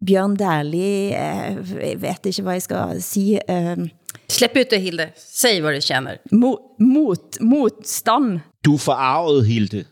[0.07, 3.41] Bjørn Dærlig, eh, jeg vet ikke hvad jeg skal sige.
[3.51, 3.89] Eh,
[4.29, 5.11] Släpp ut det, Hilde.
[5.17, 6.19] Säg vad du känner.
[6.33, 8.41] Mot, mot, motstand.
[8.65, 9.85] Du forarvet, Hilde.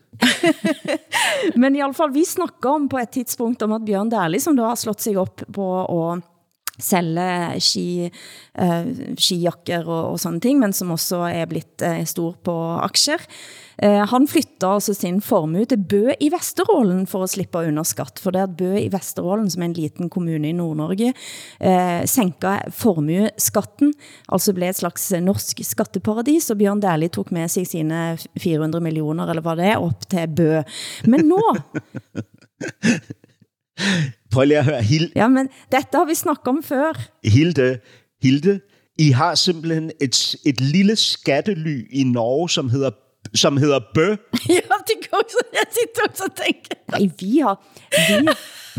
[1.61, 4.57] Men i alle fall, vi snakker om på et tidspunkt om at Bjørn Dærlig, som
[4.57, 6.23] da har slået sig op på at
[6.79, 8.09] sælge ski,
[8.61, 13.21] uh, skijakker og, og sådan ting, men som også er blitt uh, stor på aktier.
[13.75, 17.83] Uh, eh, han flytter altså sin formue til Bø i Vesterålen for at slippe under
[17.83, 21.11] skatt, for det at Bø i Vesterålen, som er en liten kommune i Nord-Norge,
[21.59, 23.93] uh, sænker formueskatten,
[24.31, 29.27] altså blev et slags norsk skatteparadis, og Bjørn Dærlig tog med sig sine 400 millioner,
[29.27, 30.61] eller hvad det er, op til Bø.
[31.05, 31.41] Men nå...
[34.31, 35.11] Prøv lige at høre, Hilde.
[35.15, 37.07] Ja, men dette har vi snakket om før.
[37.23, 37.79] Hilde,
[38.21, 38.59] Hilde,
[38.99, 42.89] I har simpelthen et, et lille skattely i Norge, som hedder
[43.33, 44.05] som hedder Bø.
[44.49, 46.75] ja, det går så, jeg sitter også og tænker.
[46.91, 47.65] Nej, vi har...
[47.91, 48.27] Vi...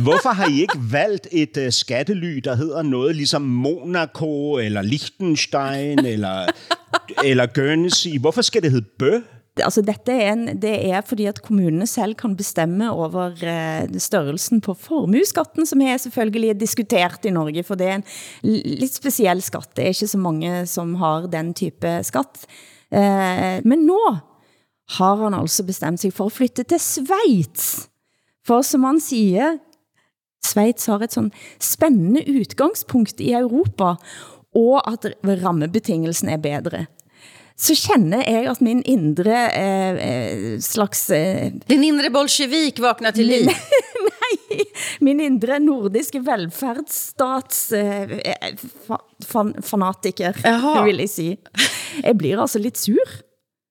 [0.02, 6.04] Hvorfor har I ikke valgt et uh, skattely, der hedder noget ligesom Monaco, eller Liechtenstein,
[6.04, 6.46] eller,
[7.24, 8.18] eller Guernsey?
[8.20, 9.20] Hvorfor skal det hedde Bø?
[9.64, 14.60] Altså dette er, en, det er fordi at kommunene selv kan bestemme over uh, størrelsen
[14.60, 18.06] på formueskatten, som er selvfølgelig diskutert i Norge, for det er en
[18.42, 19.72] lidt speciel skatt.
[19.76, 22.46] Det er ikke så mange, som har den type skatt.
[22.92, 24.00] Uh, men nå
[24.98, 27.86] har han altså bestemt sig for at flytte til Schweiz.
[28.46, 29.56] For som han siger,
[30.44, 33.96] Schweiz har et sådan spændende udgangspunkt i Europa,
[34.56, 36.86] og at rammebetingelsen er bedre,
[37.58, 41.10] så känner jeg at min indre eh, eh, slags...
[41.10, 43.46] Eh, Din indre bolsjevik vaknar til liv.
[44.10, 44.64] nej,
[45.00, 48.12] min indre nordiske velfærdsstats eh,
[48.86, 50.82] fa, fan, fanatiker, Jaha.
[50.84, 51.36] vil jeg sige.
[52.04, 53.08] Jeg blir altså lidt sur.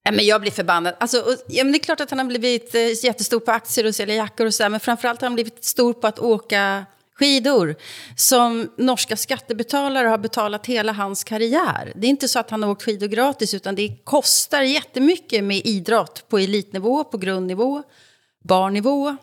[0.05, 0.93] Ja, men jag blir förbannad.
[0.99, 3.85] Alltså, och, ja, men det är klart att han har blivit eh, jättestor på aktier
[3.87, 4.69] och sälja jackor och sådär.
[4.69, 6.85] Men framförallt har han blivit stor på att åka
[7.19, 7.75] skidor.
[8.15, 11.93] Som norska skattebetalare har betalat hela hans karriär.
[11.95, 15.61] Det är inte så att han har åkt skidor gratis utan det kostar jättemycket med
[15.65, 17.83] idrott på elitnivå, på grundnivå,
[18.43, 19.17] barnnivå.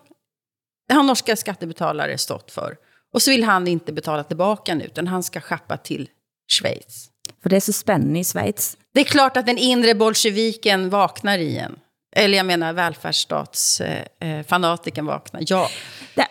[0.88, 2.76] Det har norska skattebetalare stått för.
[3.12, 6.08] Och så vill han inte betala tillbaka nu utan han ska schappa till
[6.52, 7.08] Schweiz.
[7.42, 8.76] For det er så spændende i Schweiz.
[8.94, 11.78] Det är klart att den inre bolsjeviken vaknar igen.
[12.16, 15.68] Eller jag menar välfärdsstatsfanatiken eh, vaknar, ja.
[16.14, 16.28] Det, eh,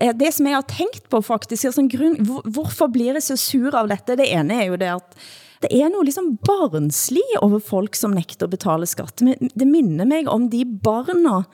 [0.00, 3.22] Eh, det som jeg har tænkt på faktisk, er sådan grund, hvor, hvorfor blir jeg
[3.22, 4.16] så sur av dette?
[4.18, 5.18] Det ene er jo det at
[5.64, 9.22] det er noget ligesom barnslig over folk, som nægter at betale skatt.
[9.24, 11.44] Men det minder mig om de barna,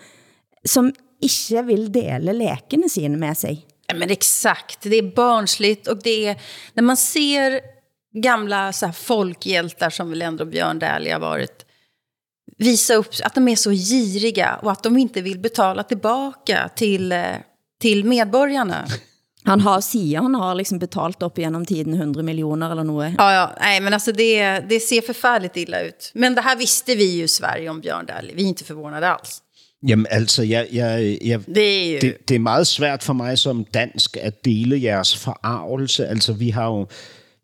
[0.66, 0.90] som
[1.22, 3.61] ikke vil dele lekene sine med sig.
[3.87, 6.37] Ja, men exakt, det är barnsligt och det är
[6.74, 7.61] när man ser
[8.14, 11.66] gamla så här, folkhjältar som väl ändå Björn Dahlia har varit
[12.59, 17.12] visa upp att de är så giriga och att de inte vill betala tillbaka till,
[17.12, 17.37] eh,
[17.80, 18.86] till medborgarna.
[19.44, 23.14] Han har siger, han har liksom betalt op genom tiden 100 miljoner eller noget.
[23.18, 26.12] Ja, ja, nej, men alltså det, det ser förfärligt illa ut.
[26.14, 28.34] Men det här visste vi ju i Sverige om Björn Dählie.
[28.34, 29.42] Vi är inte förvånade alls.
[29.88, 31.98] Jamen altså, jeg, jeg, jeg, Det er jo...
[32.00, 36.06] det, det er meget svært for mig som dansk at dele jeres forarvelse.
[36.06, 36.86] Altså, vi har jo,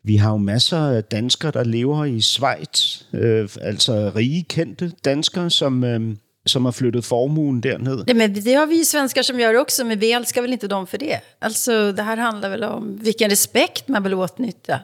[0.03, 3.01] vi har jo masser af danskere, der lever i Schweiz.
[3.13, 6.15] Øh, altså rige, kendte danskere, som, øh,
[6.47, 8.03] som har flyttet formuen derned.
[8.07, 10.87] Nej, men det har vi svenskar som gör också, men vi älskar väl inte dem
[10.87, 11.19] för det.
[11.39, 14.79] Alltså, det här handlar väl om vilken respekt man vill åtnytta.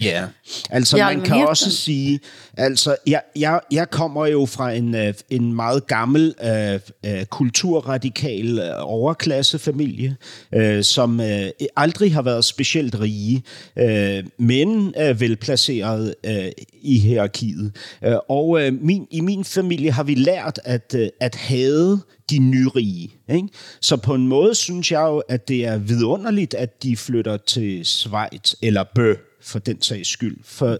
[0.00, 0.24] Ja,
[0.70, 2.20] altså I man kan også sige,
[2.56, 8.58] altså jeg, jeg, jeg kommer jo fra en, øh, en meget gammel øh, øh, kulturradikal
[8.58, 10.16] øh, overklassefamilie,
[10.54, 13.42] øh, som øh, aldrig har været specielt rige,
[13.78, 17.76] øh, men øh, velplaceret øh, i hierarkiet.
[18.28, 23.10] Og øh, min, i min familie har vi lært at, øh, at hade de nyrige.
[23.28, 23.48] Ikke?
[23.80, 27.86] Så på en måde synes jeg jo, at det er vidunderligt, at de flytter til
[27.86, 30.36] Schweiz, eller Bø, for den sags skyld.
[30.44, 30.78] For,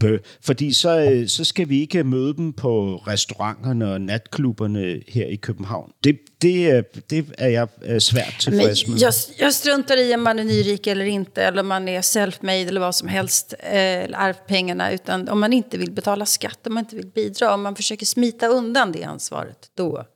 [0.00, 0.18] bø.
[0.40, 5.36] Fordi så, øh, så skal vi ikke møde dem på restauranterne og natklubberne her i
[5.36, 5.92] København.
[6.04, 8.98] Det, det, er- det er jeg øh, svært tilfreds med.
[8.98, 12.66] jag, jag struntar i om man är nyrik eller inte, eller om man är self-made
[12.68, 14.92] eller vad som helst, eh, eller ärvt pengarna.
[14.92, 18.06] Utan om man inte vill betala skatt, om man inte vill bidra, om man försöker
[18.06, 20.06] smita undan det ansvaret, då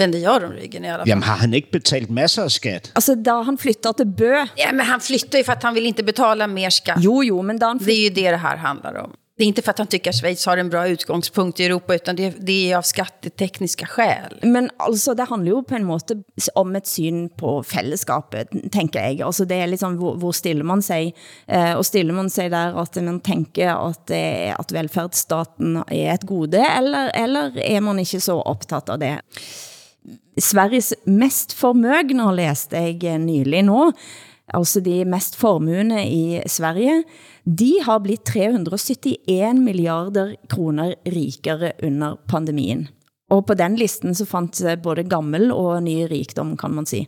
[0.00, 1.08] vänder jag dem ryggen i alla fall.
[1.12, 2.90] Jamen har han ikke betalt masser af skat?
[2.94, 5.86] Altså, da han flytter til Bø, Ja, men han flyttar ju för att han vill
[5.86, 6.98] inte betala mer skatt.
[7.04, 9.12] jo jo, men da han Det är ju det det här handlar om.
[9.38, 11.94] Det är inte för att han tycker att Schweiz har en bra utgångspunkt i Europa,
[11.94, 14.38] utan det, det är av skattetekniska skäl.
[14.42, 16.14] men altså, det handler jo på en måte
[16.54, 19.20] om et syn på fællesskapet, tænker jeg.
[19.26, 21.14] Altså, det er liksom, hvor, hvor stiller man sig?
[21.48, 26.26] Eh, og stiller man sig der, at man tænker at, det, at velfærdsstaten er et
[26.26, 29.18] gode, eller, eller er man ikke så optaget av det?
[30.40, 33.90] Sveriges mest formøgne, læste jeg nylig nu,
[34.48, 37.02] altså de mest formuende i Sverige,
[37.44, 42.88] de har blitt 371 milliarder kroner rikere under pandemien.
[43.30, 47.06] Og på den listen så fandt både gammel og ny rikdom, kan man sige.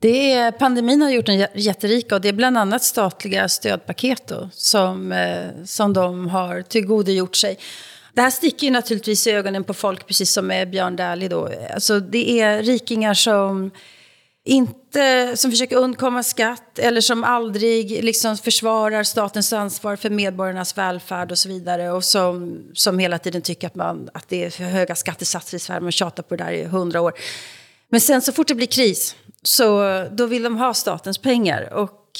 [0.00, 4.48] Det är, pandemin har gjort en jätterika och det är bland annat statliga stödpaket då,
[4.52, 7.58] som, eh, som de har tillgodogjort sig.
[8.18, 11.50] Det här sticker ju naturligtvis i ögonen på folk, precis som med Björn Dählie då.
[11.74, 13.70] Alltså, det är rikingar som
[14.44, 21.30] inte, som försöker undkomma skatt eller som aldrig liksom försvarar statens ansvar för medborgarnas välfärd
[21.30, 21.90] och så vidare.
[21.90, 25.60] Och som, som hela tiden tycker att, man, att det är för höga skattesatser i
[25.60, 25.80] Sverige.
[25.80, 27.12] Man tjatar på det där i hundra år.
[27.90, 31.72] Men sen så fort det blir kris så då vill de ha statens pengar.
[31.72, 32.18] Och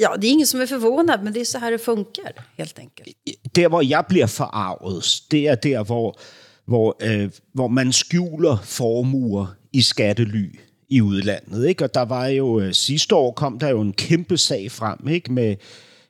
[0.00, 2.78] ja, det är ingen som är förvånad, men det är så här det funkar helt
[2.78, 3.08] enkelt.
[3.56, 6.18] der, hvor jeg bliver forarvet, det er der, hvor,
[6.64, 11.68] hvor, øh, hvor man skjuler formuer i skattely i udlandet.
[11.68, 11.84] Ikke?
[11.84, 15.32] Og der var jo øh, sidste år kom der jo en kæmpe sag frem ikke?
[15.32, 15.56] med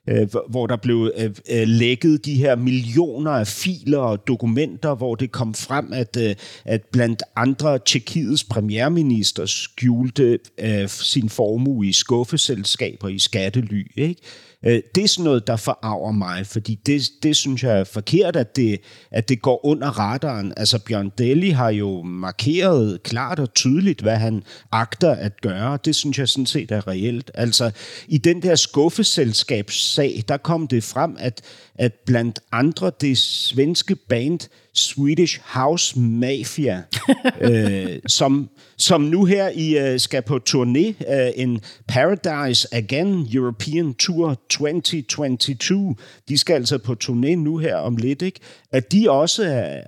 [0.07, 5.15] øh, hvor- der blev øh, øh, lækket de her millioner af filer og dokumenter, hvor
[5.15, 11.93] det kom frem, at, øh, at blandt andre Tjekkiets premierminister skjulte øh, sin formue i
[11.93, 13.91] skuffeselskaber i skattely.
[13.95, 14.21] Ikke?
[14.65, 18.35] Øh, det er sådan noget, der forarver mig, fordi det, det synes jeg er forkert,
[18.35, 18.79] at det,
[19.11, 20.53] at det går under radaren.
[20.57, 25.77] Altså Bjørn Deli har jo markeret klart og tydeligt, hvad han agter at gøre.
[25.85, 27.31] Det synes jeg sådan set er reelt.
[27.33, 27.71] Altså
[28.07, 31.41] i den der skuffeselskabs sag, der kom det frem, at,
[31.75, 34.39] at blandt andre det svenske band
[34.73, 36.83] Swedish House Mafia,
[37.41, 43.93] øh, som, som nu her i øh, skal på turné, øh, en Paradise Again European
[43.93, 45.95] Tour 2022.
[46.29, 48.39] De skal altså på turné nu her om lidt, ikke?
[48.71, 49.81] At de også er,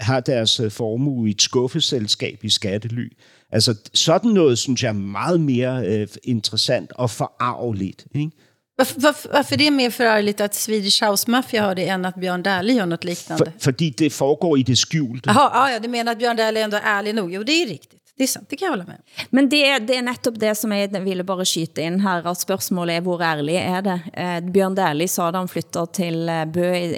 [0.00, 3.12] har deres øh, formue i et skuffeselskab i skattely.
[3.52, 8.30] Altså sådan noget, synes jeg er meget mere øh, interessant og forarveligt, ikke?
[8.76, 12.14] Varför, varför, varför det är mer förargligt att Swedish House Mafia har det än att
[12.14, 13.44] Björn Dählie gör något liknande?
[13.44, 15.30] For, fordi det foregår i det skjulte.
[15.30, 17.32] Jaha, ja, ja, du menar att Björn Dählie ändå är ärlig nog?
[17.34, 17.98] Jo, det är riktigt.
[18.16, 18.96] Det är sant, det kan jeg holde med.
[19.30, 22.38] Men det, er- det er netop det, som jeg ville bare skyte ind her, at
[22.40, 23.94] spørgsmålet er, hvor ærlig er det?
[24.14, 26.90] Eh, Bjørn Dæhlie sa, da han flytter til eh, Bø i,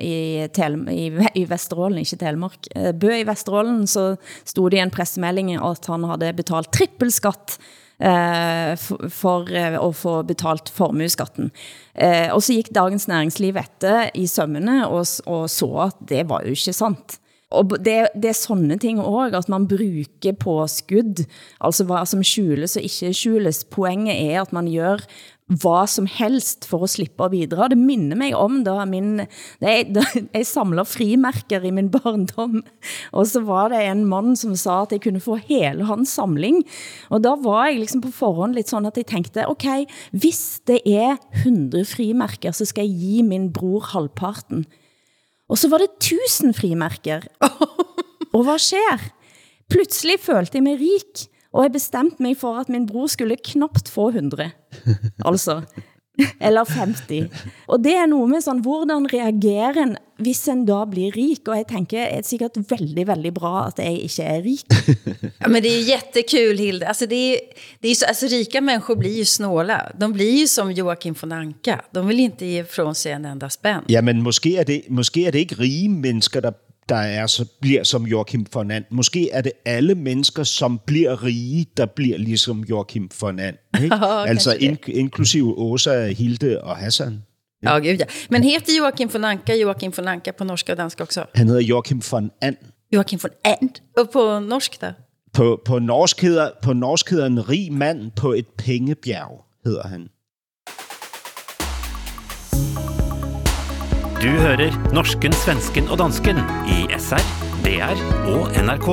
[0.43, 4.81] i, Tel, i, i Vesterålen, ikke Telemark, eh, Bø i Vesterålen, så stod det i
[4.83, 7.59] en pressemelding, at han havde betalt trippelskatt
[7.99, 11.51] eh, for, eh, for at få betalt formueskatten.
[11.95, 16.43] Eh, og så gik Dagens Næringsliv etter i sømmene og, og så, at det var
[16.45, 17.19] jo ikke sant.
[17.55, 21.23] Og det, det er sånne ting også, at man bruger påskud,
[21.63, 23.63] altså hvad som skjules og ikke skjules.
[23.71, 25.05] Poenget er, at man gør
[25.45, 27.69] hvad som helst for at slippe at bidra.
[27.69, 29.21] Det minder mig om, da, min,
[29.61, 30.05] jeg, da
[30.35, 32.63] jeg samler frimærker i min barndom,
[33.13, 36.65] og så var det en mand, som sa, at jeg kunne få hele hans samling.
[37.11, 39.67] Og da var jeg liksom på forhånd lidt sådan, at jeg tænkte, ok,
[40.13, 44.65] hvis det er 100 frimærker, så skal jeg give min bror halvparten.
[45.49, 47.21] Og så var det tusen frimærker.
[48.35, 48.99] og hvad sker?
[49.71, 53.89] Pludselig følte jeg mig rik, og jeg bestemte mig for, at min bror skulle knapt
[53.89, 54.51] få 100.
[55.31, 55.61] altså,
[56.41, 57.31] eller 50.
[57.67, 61.49] Og det er noget med sådan, hvordan reagerer en, hvis en da blir rik?
[61.49, 64.67] Og jeg tænker, det er sikkert veldig, veldig bra, at jeg ikke er rik.
[65.41, 66.87] Ja, men det är jättekul, Hilde.
[66.87, 67.41] Alltså, det är,
[67.81, 69.93] det är så, alltså, rika människor blir ju snåla.
[70.01, 71.81] De blir ju som Joakim von Anka.
[71.93, 73.85] De vill inte ge från sig en enda spänn.
[73.89, 76.53] Ja, men måske er det, måske er det ikke rige mennesker, der,
[76.89, 78.85] der er, så bliver som Joachim von And.
[78.91, 83.57] Måske er det alle mennesker, som bliver rige, der bliver ligesom Joachim von And.
[83.83, 83.97] Ikke?
[84.31, 87.23] Altså in, inklusive Åsa, Hilde og Hassan.
[87.63, 88.05] Ja, gud ja.
[88.31, 91.25] Men heter Joakim von Anka Joakim von Anka på norska och danska också?
[91.35, 92.57] Han hedder Joachim von And.
[92.93, 93.71] Joakim von And.
[93.99, 94.93] Och på norsk då?
[95.33, 100.09] På, på, norsk hedder, på norsk hedder en rig mand på et pengebjerg, hedder han.
[104.25, 106.39] Du hører norsken, svensken og dansken
[106.73, 107.21] i SR,
[107.61, 107.99] DR
[108.33, 108.87] og NRK.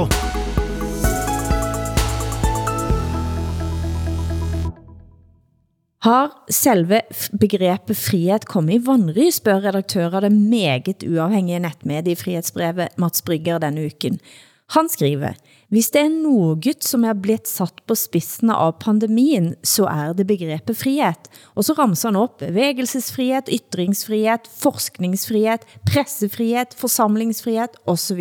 [6.01, 12.19] Har selve f- begrebet frihet kommet i vanry, spørger redaktør av det meget uafhængige nettmedie
[12.19, 14.19] Frihetsbrevet Mats Brygger denne uken.
[14.75, 15.39] Han skriver,
[15.71, 20.25] hvis det er noget, som er blitt satt på spidsen av pandemien, så er det
[20.27, 21.29] begrebet frihet.
[21.55, 28.19] Og så ramser han op bevægelsesfrihet, ytringsfrihet, forskningsfrihet, pressefrihet, forsamlingsfrihet osv.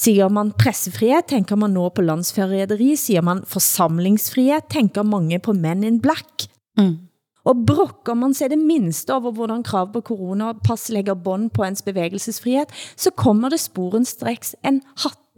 [0.00, 2.92] Siger man pressefrihet, tænker man nå på landsforræderi.
[2.96, 6.50] Siger man forsamlingsfrihet, tænker mange på Men in Black.
[6.76, 6.98] Mm.
[7.44, 11.82] Og brokker man sig det mindste over, hvordan krav på coronapass lægger bånd på ens
[11.82, 14.82] bevægelsesfrihed, så kommer det sporenstreks en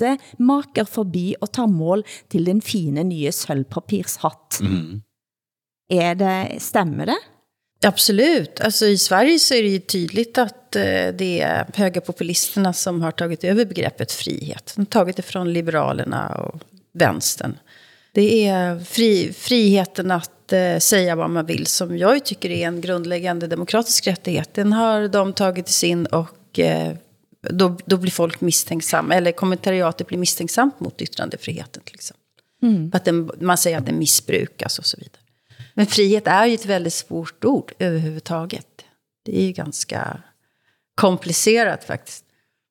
[0.07, 4.61] hattemaker forbi og tager mål til den fine nye sølvpapirshatt.
[4.61, 5.03] Mm.
[5.93, 7.19] Er det, stemmer det?
[7.85, 8.61] Absolut.
[8.61, 10.83] Alltså, I Sverige så är det ju tydligt att eh,
[11.15, 14.73] det är högerpopulisterna som har tagit över begreppet frihet.
[14.77, 16.61] De har tagit det från liberalerna och
[16.95, 17.59] vänstern.
[18.15, 22.81] Det är fri, friheten att eh, säga vad man vill som jag tycker är en
[22.81, 24.55] grundläggande demokratisk rättighet.
[24.55, 26.93] Den har de tagit sin och eh,
[27.51, 29.15] då, då blir folk misstänksamma.
[29.15, 32.23] Eller kommentariatet blir misstänksamt mot yttrandefriheten till exempel.
[32.63, 32.91] Mm.
[32.91, 35.23] För att den, man säger att den missbrukas och så vidare.
[35.75, 38.67] Men frihet är ju ett väldigt svårt ord överhuvudtaget.
[39.25, 40.23] Det är ju ganska
[40.95, 42.25] komplicerat faktiskt.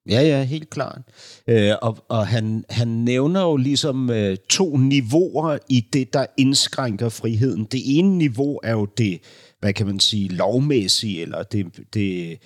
[0.10, 1.02] Ja, ja, helt klart.
[1.48, 7.10] Øh, og og han, han nævner jo ligesom øh, to niveauer i det, der indskrænker
[7.10, 7.66] friheden.
[7.66, 9.20] Det ene niveau er jo det,
[9.60, 12.38] hvad kan man sige, lovmæssige, eller det, det,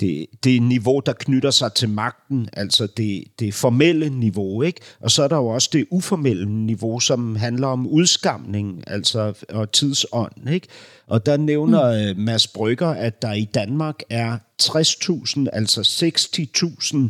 [0.00, 4.80] det, det niveau, der knytter sig til magten, altså det, det formelle niveau, ikke?
[5.00, 9.72] Og så er der jo også det uformelle niveau, som handler om udskamning, altså og
[9.72, 10.66] tidsånd, ikke?
[11.06, 12.20] Og der nævner mm.
[12.20, 17.08] Mads Brygger, at der i Danmark er 60.000, altså 60.000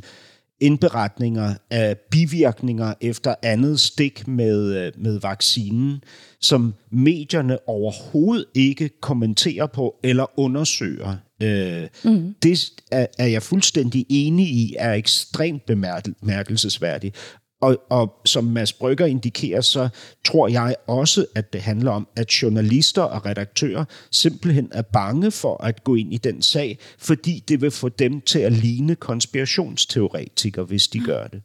[0.61, 6.03] indberetninger af bivirkninger efter andet stik med, øh, med vaccinen,
[6.41, 11.17] som medierne overhovedet ikke kommenterer på eller undersøger.
[11.45, 12.35] Øh, mm.
[12.43, 17.17] Det er, er jeg fuldstændig enig i, er ekstremt bemærkelsesværdigt.
[17.61, 19.89] og, og som Mads Brygger indikerer, så
[20.25, 25.65] tror jeg også, at det handler om, at journalister og redaktører simpelthen er bange for
[25.65, 30.65] at gå ind i den sag, fordi det vil få dem til at ligne konspirationsteoretikere,
[30.65, 31.43] hvis de gør det.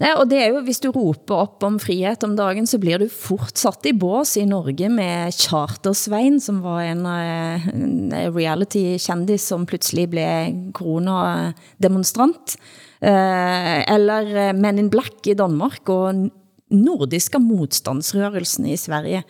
[0.00, 0.06] Mm.
[0.06, 3.02] Ja, og det er jo, hvis du roper op om frihed om dagen, så bliver
[3.02, 9.66] du fortsat i bås i Norge med Chartersvein, som var en, eh, en reality-kendis, som
[9.68, 12.56] pludselig blev corona-demonstrant.
[13.02, 16.30] Eh, eller eh, Men in Black i Danmark, og
[16.70, 19.24] nordiska modstandsrørelsen i Sverige.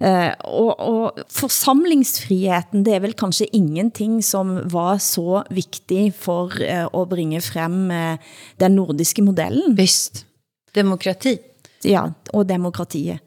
[0.00, 7.00] Uh, og, og forsamlingsfriheten, det er vel kanskje ingenting som var så vigtig for uh,
[7.02, 8.14] at bringe frem uh,
[8.60, 9.76] den nordiske modellen.
[9.78, 10.26] Visst.
[10.74, 11.36] Demokrati.
[11.84, 13.18] Ja, og demokratiet.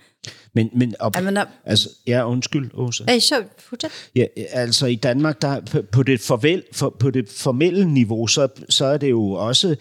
[0.54, 3.04] Men, men op, Jeg mener- altså, ja, undskyld, Åsa.
[3.08, 3.92] Hey, kør, fortsæt.
[4.16, 8.48] Ja, altså i Danmark, der, på- på, det forvel, for, på det formelle niveau, så,
[8.70, 9.76] så er det jo også,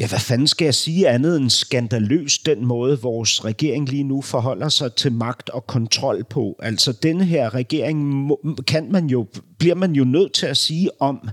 [0.00, 4.22] ja, hvad fanden skal jeg sige andet end skandaløs, den måde, vores regering lige nu
[4.22, 6.56] forholder sig til magt og kontrol på.
[6.62, 8.30] Altså denne her regering,
[8.66, 9.26] kan man jo,
[9.58, 11.28] bliver man jo nødt til at sige om,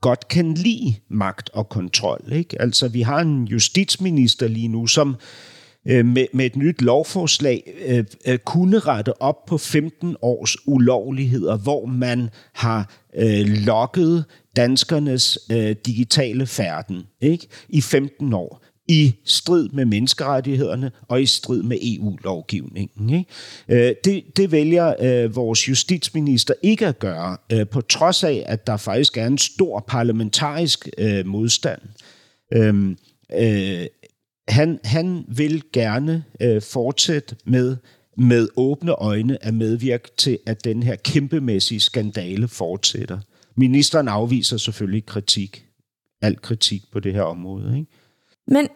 [0.00, 2.20] godt kan lide magt og kontrol.
[2.32, 2.62] Ikke?
[2.62, 5.16] Altså vi har en justitsminister lige nu, som
[5.88, 11.56] øh, med, med et nyt lovforslag øh, øh, kunne rette op på 15 års ulovligheder,
[11.56, 14.24] hvor man har øh, lokket
[14.56, 17.46] danskernes øh, digitale færden ikke?
[17.68, 23.10] i 15 år i strid med menneskerettighederne og i strid med EU-lovgivningen.
[23.10, 23.30] Ikke?
[23.68, 28.66] Øh, det, det vælger øh, vores justitsminister ikke at gøre, øh, på trods af, at
[28.66, 31.80] der faktisk er en stor parlamentarisk øh, modstand.
[32.52, 32.96] Øhm,
[33.38, 33.86] øh,
[34.48, 37.76] han, han vil gerne øh, fortsætte med
[38.16, 43.18] med åbne øjne at medvirke til, at den her kæmpemæssige skandale fortsætter.
[43.60, 45.64] Ministeren afviser selvfølgelig kritik.
[46.22, 47.78] Alt kritik på det her område.
[47.78, 47.90] Ikke?
[48.48, 48.68] Men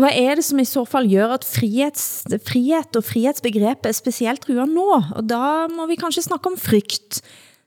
[0.00, 4.40] hvad er det som i så fall gør, at frihets, frihed og frihetsbegrebet er specielt
[4.46, 4.86] truet nu?
[5.16, 7.20] Og da må vi kanskje snakke om frygt.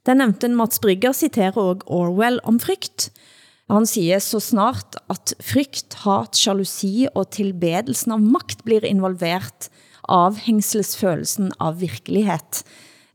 [0.05, 3.11] Den nævnte Mats Brygger citerer også Orwell om frygt.
[3.69, 9.69] Han siger så snart, at frygt, hat, jalousi og tilbedelsen av magt blir involveret,
[10.09, 12.61] avhængsles følelsen av virkelighed.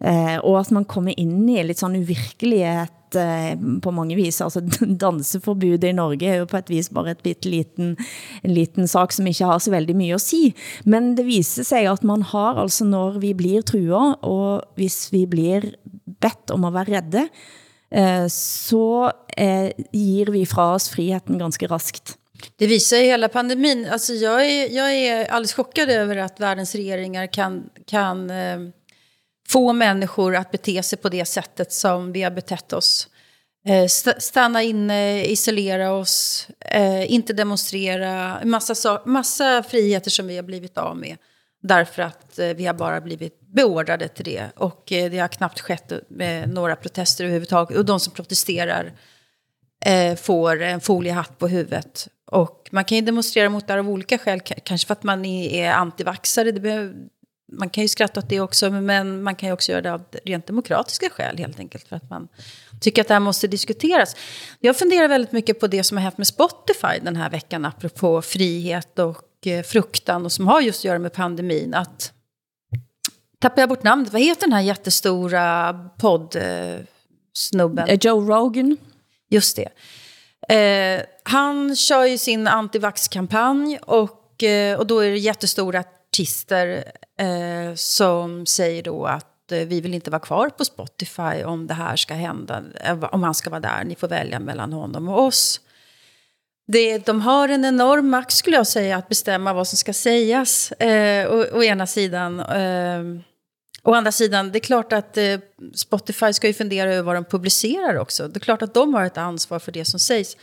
[0.03, 4.41] Eh, og at man kommer ind i lidt sådan uvirkelighed eh, på mange vis.
[4.45, 4.63] Altså
[5.05, 7.97] danseforbud i Norge er jo på et vis bare et bit liten,
[8.43, 10.55] en liten sak, som ikke har så veldig mye at sige.
[10.85, 15.27] Men det viser sig, at man har altså, når vi blir trua, og hvis vi
[15.31, 15.73] blir
[16.21, 17.29] bedt om at være redde,
[17.91, 22.17] eh, så eh, vi fra oss friheten ganske raskt.
[22.57, 23.87] Det visar ju hela pandemin.
[23.93, 28.59] Alltså jag, är, jag är alldeles chockad över att världens regeringar kan, kan eh,
[29.53, 33.09] få människor att bete sig på det sättet som vi har betett oss.
[33.67, 33.87] Eh,
[34.19, 38.41] stanna inne, isolera oss, eh, inte demonstrera.
[38.45, 41.17] Massa, massa friheter som vi har blivit av med.
[41.63, 44.51] Därför att eh, vi har bara blivit beordrade till det.
[44.57, 47.79] Och eh, det har knappt skett eh, med några protester överhuvudtaget.
[47.79, 48.93] Och de som protesterar
[49.85, 52.09] eh, får en foliehatt på huvudet.
[52.27, 54.41] Och man kan ju demonstrera mot det här av olika skäl.
[54.41, 56.53] Kanske för att man är är antivaxare.
[56.53, 56.95] Det behöver,
[57.53, 58.71] man kan ju skratta åt det också.
[58.71, 61.89] Men man kan ju också göra det av rent demokratiska skäl helt enkelt.
[61.89, 62.29] För att man
[62.81, 64.17] tycker att det här måste diskuteras.
[64.61, 67.65] Jag funderar väldigt mycket på det som har hänt med Spotify den här veckan.
[67.65, 70.25] Apropå frihet och eh, fruktan.
[70.25, 71.75] Och som har just att göra med pandemin.
[71.75, 72.13] Att
[73.39, 74.13] tappar jag bort namnet.
[74.13, 77.89] Vad heter den här jättestora poddsnubben?
[77.89, 78.77] Eh, Joe Rogan.
[79.31, 79.69] Just det.
[80.55, 86.85] Eh, han kör ju sin antivax-kampanj och, eh, och då är det jättestora artister
[87.21, 91.75] eh, som säger då att eh, vi vill inte vara kvar på Spotify om det
[91.75, 93.85] här ska hända, eh, om han ska vara där.
[93.85, 95.61] Ni får välja mellan honom och oss.
[96.67, 100.73] Det, de har en enorm makt skulle jag säga att bestämma vad som ska sägas.
[100.73, 102.41] Eh, å, å ena sidan.
[102.41, 103.23] Eh,
[103.83, 105.39] å andra sidan, det är klart att eh,
[105.75, 108.29] Spotify ska ju fundera över vad de publicerar också.
[108.29, 110.37] Det är klart att de har ett ansvar för det som sägs.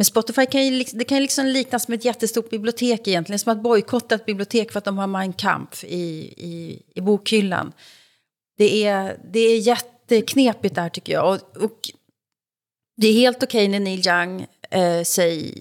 [0.00, 3.38] Men Spotify kan ju, det kan ju liksom liknas med ett jättestort bibliotek egentligen.
[3.38, 7.72] Som att bojkotta ett bibliotek för att de har Mein Kampf i, i, i bokhyllan.
[8.58, 11.34] Det är, det är jätteknepigt där tycker jag.
[11.34, 11.78] Och, och
[12.96, 15.54] det är helt okej när Neil Young eh, säger,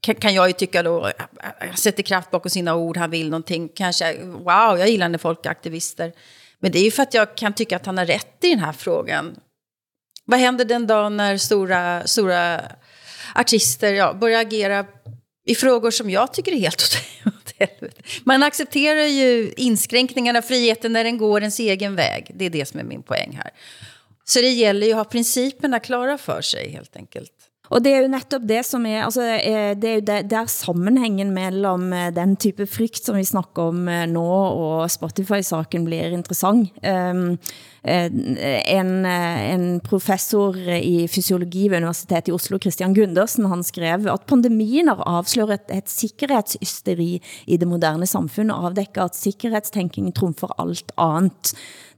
[0.00, 1.12] kan, kan jag ju tycka då, eh,
[1.60, 3.68] eh, sätter kraft bakom sina ord, han vill någonting.
[3.68, 6.12] Kanske, wow, jag gillar när folk är aktivister.
[6.58, 8.58] Men det är ju för att jag kan tycka att han har rätt i den
[8.58, 9.36] här frågan.
[10.24, 12.60] Vad händer den dag när stora, stora
[13.34, 14.86] artister ja, börjar agera
[15.46, 16.82] i frågor som jag tycker är helt
[17.26, 18.02] åt helvete?
[18.24, 22.30] Man accepterar ju inskränkningarna av friheten när den går ens egen väg.
[22.34, 23.50] Det är det som är min poäng här.
[24.24, 27.32] Så det gäller ju att ha principerna klara för sig helt enkelt.
[27.74, 30.50] Og det er jo netop det som er, altså eh, det er jo der, der
[30.50, 34.26] sammenhængen mellem eh, den type frygt, som vi snakker om nu, nå,
[34.64, 36.70] og Spotify-saken blir interessant.
[36.86, 37.38] Um,
[37.84, 44.88] en, en professor i fysiologi ved Universitetet i Oslo, Christian Gundersen, han skrev, at pandemien
[44.88, 47.10] har afsløret et, et sikkerhedshysteri
[47.44, 51.52] i det moderne samfund, og afdækker, at sikkerhedstænkning trumfer alt andet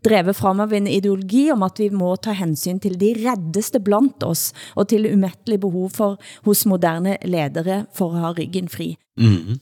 [0.07, 4.23] drevet frem av en ideologi om at vi må ta hensyn til de reddeste blandt
[4.27, 8.97] oss, og til umettelig behov for hos moderne ledere for at have ryggen fri.
[9.17, 9.61] Mm-hmm.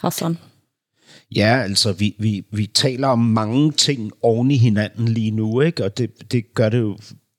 [0.00, 0.38] Hassan?
[1.34, 5.84] Ja, altså vi, vi, vi taler om mange ting oven i hinanden lige nu, ikke?
[5.84, 6.98] og det, det gør det jo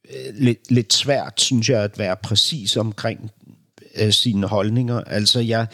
[0.09, 3.31] øh, lidt, lidt svært, synes jeg, at være præcis omkring
[3.95, 5.01] øh, sine holdninger.
[5.01, 5.67] Altså jeg,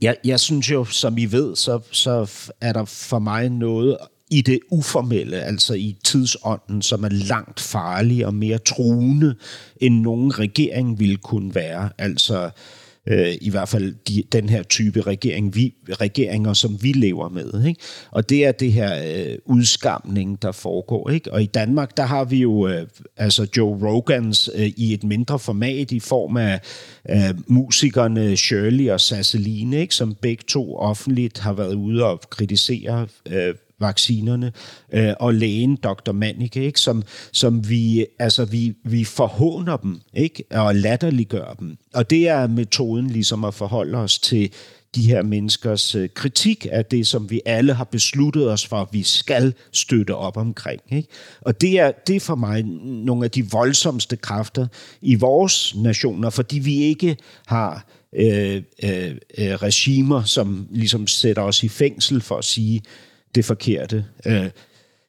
[0.00, 2.30] jeg, jeg synes jo, som I ved, så, så
[2.60, 3.96] er der for mig noget
[4.32, 9.34] i det uformelle, altså i tidsånden, som er langt farligere og mere truende,
[9.76, 11.90] end nogen regering ville kunne være.
[11.98, 12.50] Altså
[13.06, 17.64] øh, i hvert fald de, den her type regering, vi, regeringer, som vi lever med.
[17.66, 17.80] Ikke?
[18.10, 21.10] Og det er det her øh, udskamning, der foregår.
[21.10, 21.32] Ikke?
[21.32, 25.38] Og i Danmark, der har vi jo øh, altså Joe Rogans øh, i et mindre
[25.38, 26.60] format i form af
[27.10, 29.94] øh, musikerne Shirley og Sasseline, ikke?
[29.94, 34.52] som begge to offentligt har været ude og kritisere øh, vaccinerne,
[34.92, 36.12] øh, og lægen Dr.
[36.12, 36.80] Manike, ikke?
[36.80, 37.02] Som,
[37.32, 40.44] som vi, altså vi, vi forhåner dem, ikke?
[40.50, 41.76] og latterliggør dem.
[41.94, 44.50] Og det er metoden ligesom at forholde os til
[44.94, 48.88] de her menneskers øh, kritik af det, som vi alle har besluttet os for, at
[48.92, 50.80] vi skal støtte op omkring.
[50.90, 51.08] Ikke?
[51.40, 54.66] Og det er, det er for mig nogle af de voldsomste kræfter
[55.02, 57.16] i vores nationer, fordi vi ikke
[57.46, 62.82] har øh, øh, øh regimer, som ligesom sætter os i fængsel for at sige,
[63.34, 64.04] det forkerte.
[64.26, 64.50] Øh,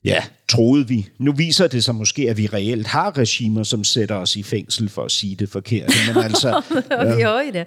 [0.03, 1.09] ja, troede vi.
[1.17, 4.89] Nu viser det sig måske, at vi reelt har regimer, som sætter os i fængsel
[4.89, 5.93] for at sige det forkerte.
[6.07, 6.61] Men altså,
[6.91, 7.15] ja.
[7.15, 7.65] vi har ju det.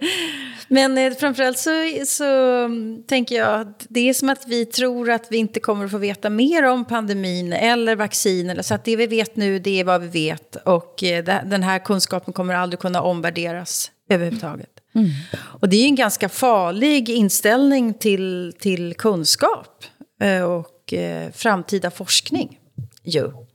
[0.69, 1.71] Men eh, framförallt så,
[2.07, 2.25] så
[2.65, 5.91] mm, tänker jag att det är som att vi tror att vi inte kommer att
[5.91, 8.51] få veta mer om pandemin eller vaccin.
[8.51, 10.57] Eller, så att det vi vet nu, det är vad vi vet.
[10.57, 14.71] Och eh, den här kunskapen kommer aldrig kunna omvärderas överhuvudtaget.
[14.95, 15.11] Mm.
[15.37, 19.85] Och det är en ganska farlig inställning till, till kunskap.
[20.21, 22.59] Eh, och eh, framtida forskning.
[23.03, 23.47] Jo.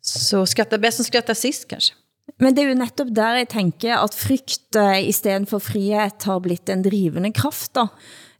[0.00, 1.94] Så skratta bäst som skrattar sist kanske.
[2.38, 5.62] Men det er jo netop der jeg tænker, at frygt uh, eh, i stedet for
[5.62, 7.72] frihet har blitt en drivende kraft.
[7.78, 7.86] Da.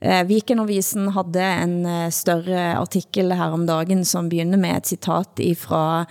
[0.02, 5.40] Uh, Vikenavisen havde en uh, større artikel her om dagen, som begynder med et citat
[5.56, 6.04] fra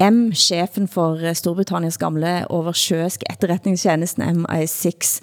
[0.00, 5.18] M, chefen for Storbritanniens gamle oversjøsk etterretningstjenesten MI6,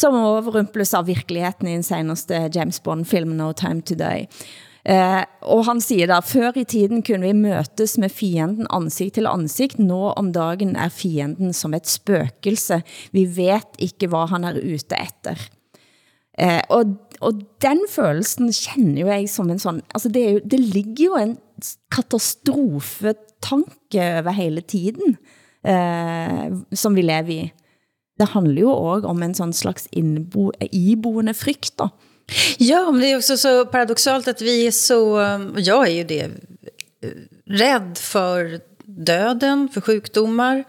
[0.00, 4.26] som overrumples av virkeligheden i den seneste James Bond-film No Time to Die.
[4.84, 9.26] Eh, og han siger der, før i tiden kunne vi møtes med fienden ansigt til
[9.26, 12.82] ansigt, nå om dagen er fienden som et spøkelse.
[13.12, 15.40] Vi vet ikke, hvad han er ute efter.
[16.38, 16.84] Eh, og,
[17.20, 17.32] og
[17.62, 21.16] den følelsen kender jo jeg som en sådan, altså det, er jo, det ligger jo
[21.16, 21.38] en
[21.92, 25.16] katastrofetanke over hele tiden,
[25.64, 27.52] eh, som vi lever i.
[28.20, 31.86] Det handler jo også om en sådan slags inbo, iboende frygt, da.
[32.58, 35.18] Ja, men det är också så paradoxalt att vi är så,
[35.54, 36.30] och jag är ju det, eh,
[37.46, 40.64] rädd för döden, för sjukdomar.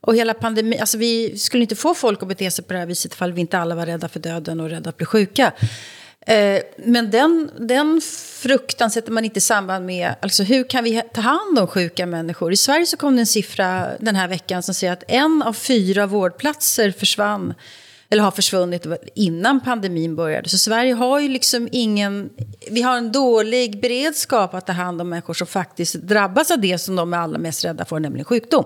[0.00, 2.86] Och hela pandemin, alltså vi skulle inte få folk att bete sig på det här
[2.86, 5.52] viset ifall vi inte alla var rädda för döden och rädda att bli sjuka.
[6.20, 8.00] Eh, men den, den
[8.42, 12.06] fruktan sätter man inte i samband med, alltså hur kan vi ta hand om sjuka
[12.06, 12.52] människor?
[12.52, 15.52] I Sverige så kom det en siffra den här veckan som säger att en av
[15.52, 17.54] fyra vårdplatser försvann
[18.10, 20.48] eller har försvunnit innan pandemin började.
[20.48, 22.30] Så Sverige har ju liksom ingen,
[22.70, 26.78] vi har en dålig beredskap att ta hand om människor som faktiskt drabbas av det
[26.78, 28.64] som de är allra mest rädda för, nämligen sjukdom.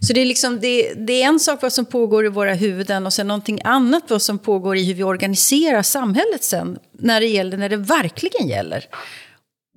[0.00, 3.06] Så det är, liksom, det, det är en sak vad som pågår i våra huvuden
[3.06, 7.26] och sen någonting annat vad som pågår i hur vi organiserar samhället sen när det
[7.26, 8.84] gäller, när det verkligen gäller.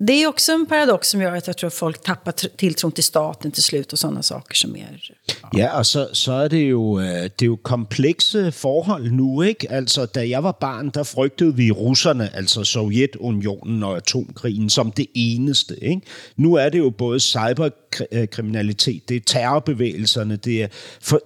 [0.06, 3.04] Det är också en paradox som gör att jag tror att folk tappar tilltron till
[3.04, 5.10] staten till slut och sådana saker som är...
[5.26, 9.42] Ja, ja og så, så er det jo, øh, det er jo komplekse forhold nu,
[9.42, 9.72] ikke?
[9.72, 15.06] Altså, da jeg var barn, der frygtede vi russerne, altså Sovjetunionen og atomkrigen, som det
[15.14, 16.00] eneste, ikke?
[16.36, 20.68] Nu er det jo både cyberkriminalitet, øh, det er terrorbevægelserne, det er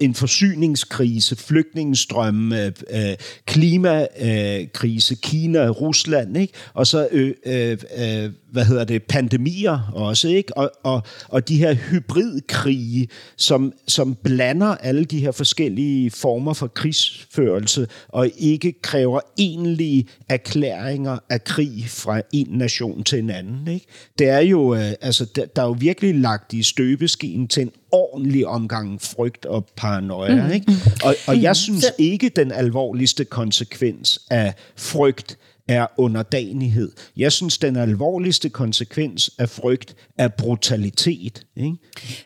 [0.01, 3.17] en forsyningskrise, flygtningestrømme, øh,
[3.47, 6.53] klimakrise, Kina, Rusland, ikke?
[6.75, 10.57] Og så øh, øh, øh, hvad hedder det, pandemier også, ikke?
[10.57, 16.67] Og, og, og de her hybridkrige, som, som blander alle de her forskellige former for
[16.67, 23.69] krigsførelse, og ikke kræver egentlige erklæringer af krig fra en nation til en anden.
[23.69, 23.87] Ikke?
[24.19, 27.71] Det er jo, øh, altså, der, der er jo virkelig lagt i støbeskeen til en
[27.93, 30.47] ordentlig omgang frygt og paranoia.
[30.47, 30.53] Mm.
[30.53, 30.73] Ikke?
[31.05, 35.39] Og, og jeg synes ikke, den alvorligste konsekvens af frygt
[35.69, 36.91] er underdanighed.
[37.17, 41.43] Jeg synes, den alvorligste konsekvens af frygt är brutalitet.
[41.57, 41.77] Ikke?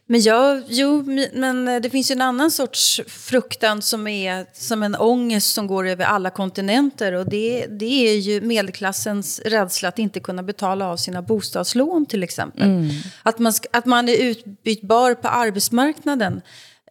[0.07, 1.03] Men ja, jo,
[1.35, 5.67] men eh, det finns ju en annan sorts fruktan som är som en ångest som
[5.67, 7.13] går över alla kontinenter.
[7.13, 12.23] Och det, det är ju medelklassens rädsla att inte kunna betala av sina bostadslån till
[12.23, 12.63] exempel.
[12.63, 12.91] Mm.
[13.23, 16.41] Att, man, att man är utbytbar på arbetsmarknaden.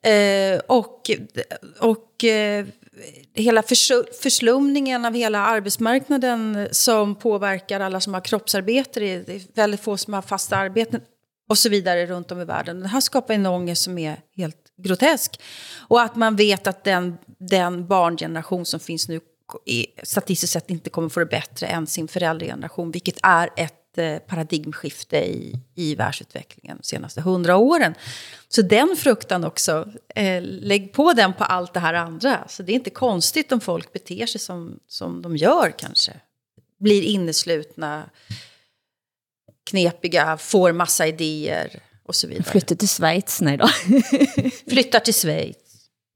[0.03, 1.09] Eh, och,
[1.79, 2.65] och eh,
[2.99, 3.63] Eh, hela
[4.21, 8.99] förslumningen av hela arbetsmarknaden eh, som påverkar alla som har kroppsarbete.
[8.99, 11.01] Det är väldigt få som har fasta arbeten
[11.49, 12.79] och så vidare runt om i världen.
[12.79, 15.41] Det här skapar en ångest som är helt grotesk.
[15.87, 19.19] Och att man vet att den, den barngeneration som finns nu
[20.03, 23.78] statistiskt sett inte kommer få det bättre än sin föräldrageneration, vilket är ett
[24.27, 27.95] Paradigmskifte i, i världsutvecklingen de senaste hundra åren.
[28.47, 32.47] Så den fruktan också, eh, lägg på den på allt det här andra.
[32.47, 36.13] Så det är inte konstigt om folk beter sig som, som de gör kanske.
[36.79, 38.09] Blir inneslutna,
[39.69, 42.43] knepiga, får massa idéer och så vidare.
[42.43, 43.67] Flyttar till Schweiz, nej då.
[44.69, 45.68] Flyttar till Schweiz.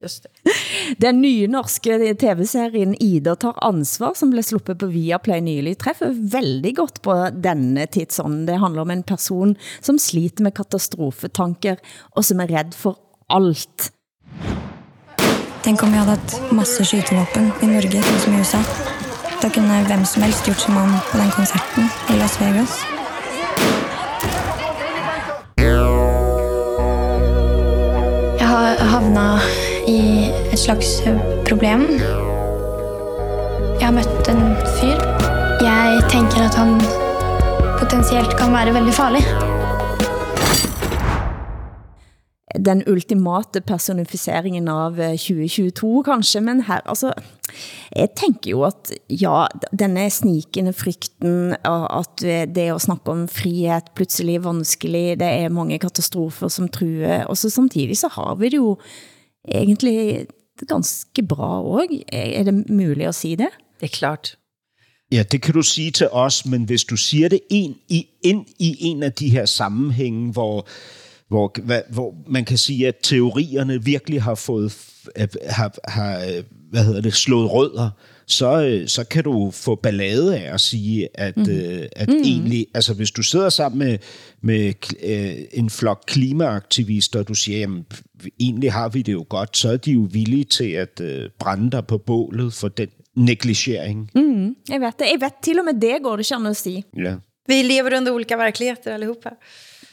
[0.04, 0.52] Just det.
[1.00, 6.74] Den nye norske tv-serien Ida tar ansvar, som blev sluppet på Viaplay nylig, træffer veldig
[6.76, 8.44] godt på denne tidsånden.
[8.46, 11.80] Det handler om en person, som sliter med katastrofetanker,
[12.12, 13.00] og som er redd for
[13.32, 13.90] alt.
[15.64, 18.60] Tænk om vi havde haft masse skytevåpen i Norge, som i USA.
[19.40, 22.76] Da kunne hvem som helst gjort som om på den koncerten i Las Vegas.
[28.38, 31.18] Jeg har havnet i et slags øh,
[31.48, 31.80] problem.
[33.80, 34.42] Jeg har møtt en
[34.78, 34.98] fyr.
[35.60, 36.80] Jeg tænker at han
[37.78, 39.24] potentielt kan være veldig farlig.
[42.64, 47.12] den ultimate personificeringen av eh, 2022 kanskje, men her, altså,
[47.94, 53.90] jeg tænker jo at, ja, denne snikende frykten, at eh, det at snakke om frihet
[53.96, 58.62] pludselig vanskelig, det er mange katastrofer som truer, og så samtidig så har vi det
[58.62, 58.76] jo
[59.48, 60.26] egentlig
[60.68, 62.02] ganske bra også.
[62.12, 63.48] Er det muligt at sige det?
[63.80, 64.38] Det er klart.
[65.12, 68.46] Ja, det kan du sige til os, men hvis du siger det ind i, ind
[68.58, 70.66] i en af de her sammenhænge, hvor,
[71.28, 71.52] hvor,
[71.92, 74.76] hvor man kan sige, at teorierne virkelig har fået
[75.48, 77.90] har, har, hvad hedder det, slået rødder,
[78.26, 81.50] så, øh, så kan du få ballade af at sige, at, mm.
[81.50, 82.14] øh, at mm.
[82.14, 83.98] egentlig, altså hvis du sidder sammen med,
[84.40, 84.72] med
[85.02, 87.86] øh, en flok klimaaktivister, og du siger, jamen
[88.40, 91.70] egentlig har vi det jo godt, så er de jo villige til at øh, brænde
[91.70, 94.10] dig på bålet for den negligering.
[94.14, 95.06] Mm, jeg vet det.
[95.12, 96.84] Jeg vet til og med det går det ikke at sige.
[96.96, 97.14] Ja.
[97.46, 99.30] Vi lever under olika verkligheter allihopa.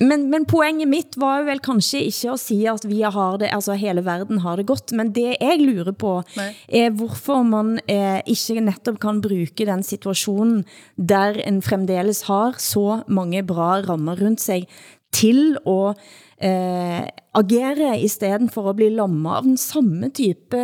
[0.02, 3.52] Men, men poenget mitt var jo vel kanskje ikke at sige, at vi har det,
[3.54, 6.56] altså hele verden har det godt, men det jeg lurer på, Nej.
[6.68, 10.64] er hvorfor man eh, ikke netop kan bruge den situationen,
[10.98, 14.66] der en fremdeles har så mange bra rammer rundt sig,
[15.12, 16.02] til at
[16.42, 20.62] eh, agere i stedet for at bli lammet av den samme type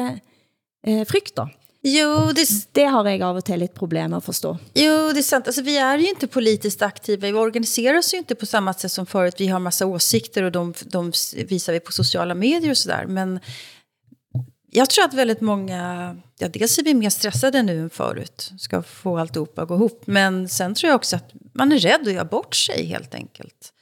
[0.87, 1.51] eh, frygter.
[1.89, 2.47] Jo, det...
[2.71, 4.57] det har jag av och till ett problem att förstå.
[4.73, 5.47] Jo, det är sant.
[5.47, 7.27] Alltså, vi är ju inte politiskt aktiva.
[7.27, 9.35] Vi organiserar oss ju inte på samma sätt som förut.
[9.37, 11.11] Vi har massa åsikter och de, de
[11.47, 13.05] visar vi på sociala medier och sådär.
[13.05, 13.39] Men
[14.71, 18.83] jag tror att väldigt många, ja, dels är vi mer stressade nu än förut, ska
[18.83, 20.01] få alltihopa att gå ihop.
[20.05, 23.73] Men sen tror jag också att man är rädd att göra bort sig helt enkelt.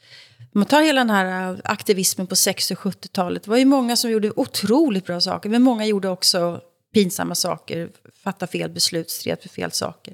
[0.51, 3.43] Man tar hela den här aktivismen på 60- och 70-talet.
[3.43, 6.61] Det var ju många som gjorde otroligt bra saker, men många gjorde också
[6.95, 7.89] pinsamma saker,
[8.23, 10.13] fatta fel beslut, stred för fel saker.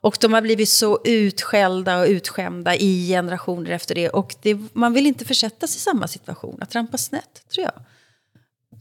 [0.00, 4.08] Och de har blivit så utskällda och utskämda i generationer efter det.
[4.08, 7.84] Och det, man vill inte försätta sig i samma situation, att trampa snett, tror jag.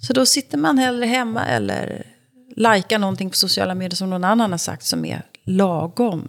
[0.02, 2.08] Så då sitter man hellre hemma eller
[2.56, 6.28] likar någonting på sociala medier som någon annan har sagt som är lagom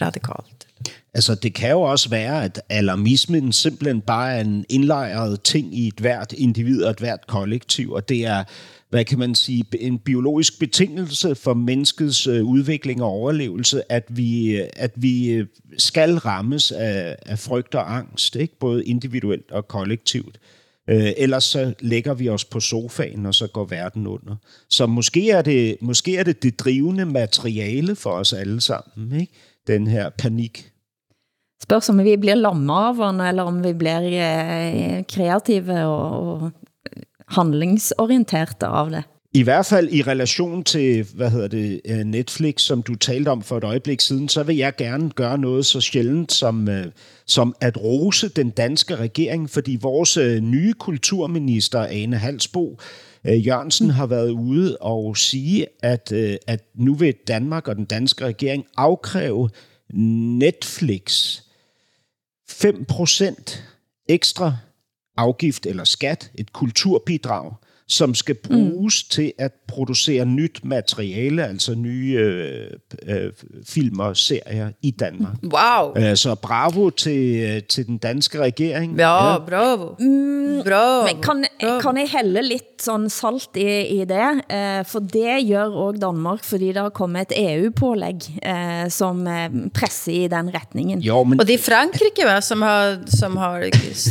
[0.00, 0.66] radikalt.
[1.14, 5.88] Altså, det kan jo også være, at alarmismen simpelthen bare er en indlejret ting i
[5.88, 8.44] et hvert individ og et hvert kollektiv, og det er
[8.90, 14.56] hvad kan man sige, en biologisk betingelse for menneskets øh, udvikling og overlevelse, at vi,
[14.56, 15.46] øh, at vi øh,
[15.78, 18.58] skal rammes af, af frygt og angst, ikke?
[18.58, 20.38] både individuelt og kollektivt.
[20.88, 24.36] Øh, ellers så lægger vi os på sofaen, og så går verden under.
[24.70, 29.32] Så måske er det, måske er det, det drivende materiale for os alle sammen, ikke?
[29.66, 30.70] Den her panik.
[31.62, 36.50] Spørs om vi bliver lammet av den, eller om vi bliver kreative og, og
[37.28, 39.04] handlingsorienterte av det.
[39.36, 43.42] I hvert fald i relation til, hvad hedder det, øh, Netflix, som du talte om
[43.42, 46.86] for et øjeblik siden, så vil jeg gerne gøre noget så sjældent som, øh,
[47.26, 52.78] som at rose den danske regering, fordi vores nye kulturminister, Ane Halsbo,
[53.28, 57.84] Øh, Jørgensen har været ude og sige, at, øh, at nu vil Danmark og den
[57.84, 59.50] danske regering afkræve
[60.38, 61.38] Netflix
[62.50, 63.60] 5%
[64.08, 64.56] ekstra
[65.16, 67.52] afgift eller skat, et kulturbidrag,
[67.88, 69.10] som skal bruges mm.
[69.10, 72.70] til at producere nyt materiale, altså nye øh,
[73.06, 73.32] øh,
[73.66, 75.34] film og serier i Danmark.
[75.42, 75.92] Wow!
[75.96, 78.96] Øh, så bravo til, øh, til den danske regering.
[78.96, 79.38] Ja, ja.
[79.38, 79.94] bravo.
[79.98, 81.06] Mm, bravo.
[81.06, 81.80] Men kan, bravo.
[81.80, 84.42] kan jeg hælde lidt sådan salt i, i det?
[84.50, 89.50] Eh, for det gør også Danmark, fordi der har kommet et EU-pålæg, eh, som eh,
[89.74, 91.00] presser i den retningen.
[91.00, 91.40] Jo, men...
[91.40, 93.68] Og det er Frankrike, va, som har, som har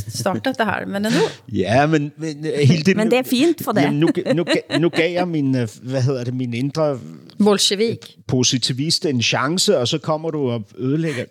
[0.07, 1.25] startet det her, men ändå.
[1.53, 2.11] Ja, men...
[2.17, 3.81] Men, helt det, men det er fint for det.
[3.81, 4.45] Jamen, nu, nu,
[4.79, 6.99] nu gav jeg min, øh, hvad hedder det, min indre...
[7.43, 8.15] Bolshevik.
[8.27, 11.25] Positivist en chance, og så kommer du og ødelægger.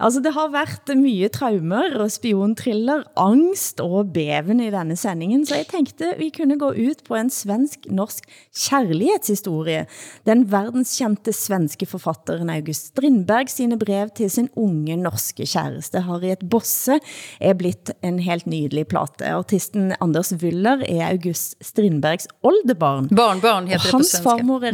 [0.00, 5.56] Altså, det har været mye traumer og spiontriller, angst og beven i denne sendingen, så
[5.60, 8.28] jeg tænkte, vi kunne gå ut på en svensk-norsk
[8.68, 9.86] kærlighedshistorie.
[10.26, 16.98] Den verdenskendte svenske forfatteren August Strindberg sine brev til sin unge norske kæreste Harriet Bosse
[17.40, 19.32] er blitt en helt nydelig plate.
[19.32, 23.08] Artisten Anders Wyller er August Strindbergs oldebarn.
[23.08, 24.16] Barnbarn heter det på svenska.
[24.16, 24.72] Hans farmor er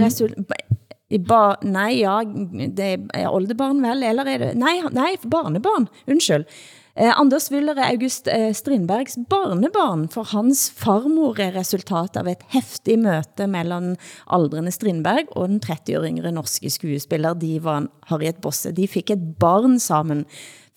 [1.13, 6.47] i ba, nej, ja, det er oldebarn vel, eller er det, nej, nej, barnebarn, undskyld.
[6.95, 12.43] Eh, Anders Wyller er August eh, Strindbergs barnebarn, for hans farmor er resultat av et
[12.53, 13.95] heftig møte mellem
[14.29, 18.75] aldrende Strindberg og den 30 år yngre norske skuespiller Divan Harriet Bosse.
[18.77, 20.27] De fik et barn sammen,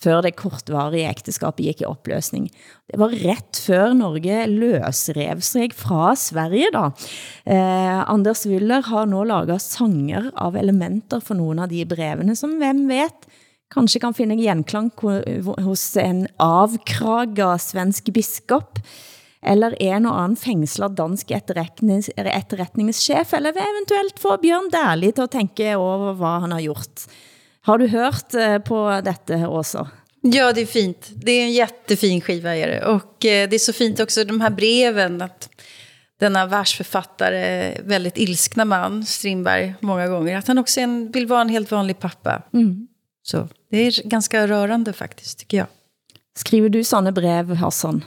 [0.05, 2.49] før det kortvarige ægteskabet gik i opløsning.
[2.85, 6.91] Det var ret før Norge løsrev sig fra Sverige da.
[7.45, 12.57] Eh, Anders Wyller har nu laget sanger av elementer for nogle av de brevene, som
[12.61, 13.27] hvem vet,
[13.73, 14.91] kanskje kan finde genklang
[15.65, 18.79] hos en avkraga svensk biskop,
[19.45, 25.35] eller en og anden fængslet dansk etterretnings, etterretningschef, eller eventuelt få Bjørn Dærlig til at
[25.35, 27.05] tænke over, hvad han har gjort.
[27.65, 29.89] Har du hört eh, på detta, Åsa?
[30.21, 31.09] Ja, det är fint.
[31.15, 32.85] Det är en jättefin skiva är det.
[32.85, 35.21] Och eh, det är så fint också de här breven.
[35.21, 35.49] Att
[36.19, 40.37] denna versförfattare, väldigt ilskna man, Strindberg, många gånger.
[40.37, 42.41] Att han också en, vill vara en helt vanlig pappa.
[42.53, 42.87] Mm.
[43.23, 45.67] Så det är ganska rörande faktiskt, tycker jag.
[46.37, 48.03] Skriver du sådana brev, Hassan?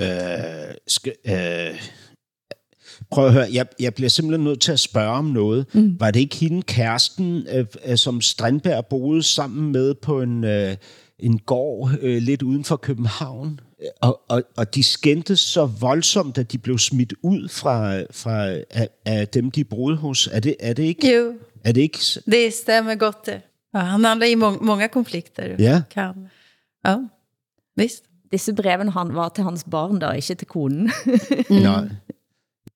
[0.00, 1.76] Uh, ska, uh,
[3.10, 5.66] Prøv at høre, jeg, jeg bliver simpelthen nødt til at spørge om noget.
[5.74, 5.96] Mm.
[6.00, 10.76] Var det ikke hende, kæresten, øh, øh, som Strandberg boede sammen med på en, øh,
[11.18, 13.60] en gård øh, lidt uden for København?
[14.00, 18.88] Og, og, og de skændtes så voldsomt, at de blev smidt ud fra, fra af,
[19.04, 20.28] af dem, de boede hos.
[20.32, 21.16] Er det, er det ikke?
[21.16, 21.34] Jo,
[21.64, 21.98] er det, ikke?
[22.26, 23.40] det stämmer godt det.
[23.74, 25.56] Ja, han handler i många konflikter.
[25.58, 25.82] Ja.
[25.90, 26.12] Kan.
[26.86, 26.96] Ja,
[27.76, 28.04] visst.
[28.32, 30.90] Disse breven han var til hans barn, da, ikke til konen.
[31.50, 31.56] mm.
[31.56, 31.88] Nej.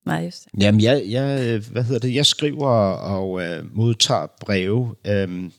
[0.07, 0.63] Det.
[0.63, 5.51] Jamen, jeg, jeg, hvad hedder det, jeg skriver og øh, modtager breve øh,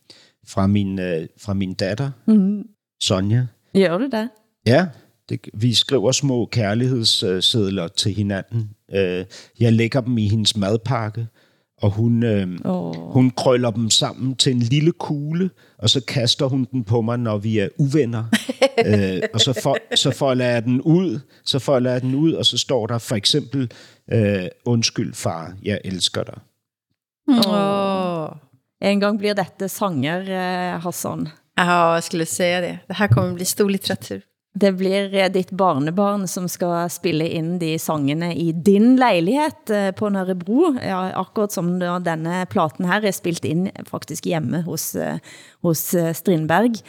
[0.47, 2.63] fra, min, øh, fra min datter, mm.
[2.99, 3.45] Sonja.
[3.73, 4.29] Gør du det?
[4.65, 4.87] Ja,
[5.29, 8.69] det, vi skriver små kærlighedssedler til hinanden.
[8.93, 9.25] Øh,
[9.59, 11.27] jeg lægger dem i hendes madpakke,
[11.81, 13.13] og hun, øh, oh.
[13.13, 17.17] hun krøller dem sammen til en lille kugle, og så kaster hun den på mig,
[17.19, 18.23] når vi er uvenner.
[18.85, 22.45] øh, og så, for, så folder jeg den ud, så folder jeg den ud, og
[22.45, 23.71] så står der for eksempel,
[24.13, 26.39] øh, undskyld far, jeg elsker dig.
[27.27, 28.29] Oh.
[28.81, 31.27] En gang bliver dette sanger, eh, Hassan.
[31.57, 32.79] Ja, jeg skulle sige det.
[32.87, 34.19] Det her kommer bli stor litteratur.
[34.51, 39.93] Det blir eh, ditt barnebarn som skal spille ind de sangene i din lejlighed eh,
[39.95, 45.21] på Nørrebro, ja, akkurat som denne platen her er spilt ind faktisk hjemme hos, eh,
[45.63, 45.85] hos
[46.19, 46.81] Strindberg.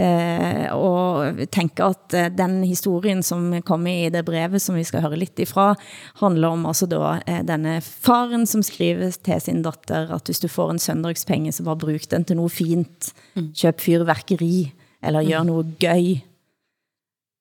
[0.00, 5.20] Eh, og tænker at den historien som kommer i det brevet som vi skal høre
[5.20, 5.74] lidt ifra,
[6.22, 10.72] handler om altså da denne faren som skriver til sin datter at hvis du får
[10.72, 13.12] en søndagspenge, så bare bruk den til noget fint.
[13.36, 13.52] Mm.
[13.52, 14.72] Køb fyrværkeri,
[15.04, 16.29] eller gør noget gøy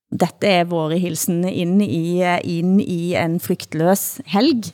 [0.10, 4.72] dette er våre hilsen ind i, ind i en frygtløs helg.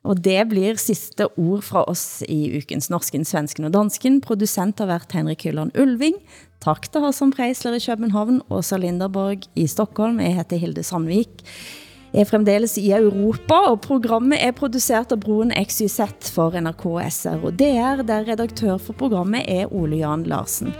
[0.00, 4.20] Og det blir sidste ord fra oss i ukens Norsken, Svensken og Dansken.
[4.24, 6.16] Producent har været Henrik Hylland Ulving.
[6.64, 10.20] Tak til som Preisler i København, Åsa Linderborg i Stockholm.
[10.20, 11.44] Jeg heter Hilde Sandvik.
[12.12, 16.00] Jeg er fremdeles i Europa, og programmet er produceret af Broen XYZ
[16.32, 20.74] for NRK SR og DR, der redaktør for programmet er Ole Jan Larsen.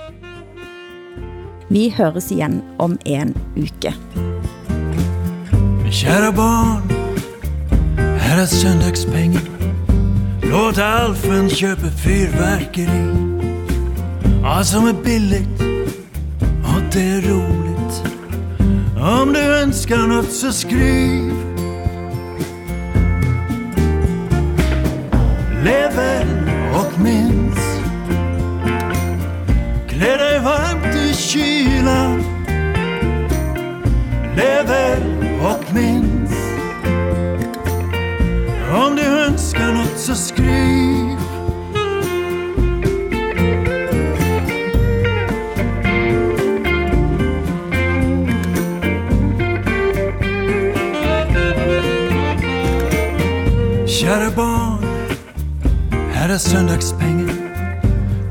[1.70, 3.92] Vi høres igen om en uke.
[5.90, 6.82] Kära barn,
[8.18, 9.46] här är söndagspengen.
[10.42, 13.06] Låt Alfen köpa fyrverkeri.
[14.42, 15.60] Ja, som är billigt
[16.64, 18.02] och det är roligt.
[19.20, 21.32] Om du önskar något så skriv.
[25.64, 26.28] Lev väl
[26.74, 27.58] och minns.
[29.88, 30.38] Klä dig
[31.36, 32.20] i lever
[34.36, 36.32] Lev och minns.
[38.72, 41.16] Om du önskar något så skriv.
[53.86, 54.84] Kära barn,
[56.12, 57.29] här är söndagspengen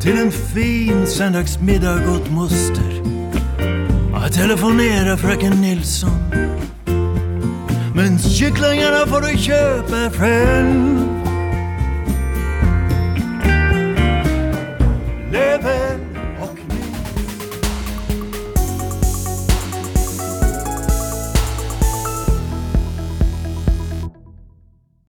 [0.02, 3.04] till en fin söndagsmiddag åt moster.
[4.14, 6.20] Jag telefonerar fröken Nilsson.
[7.96, 11.19] Men kycklingarna får du köpa själv.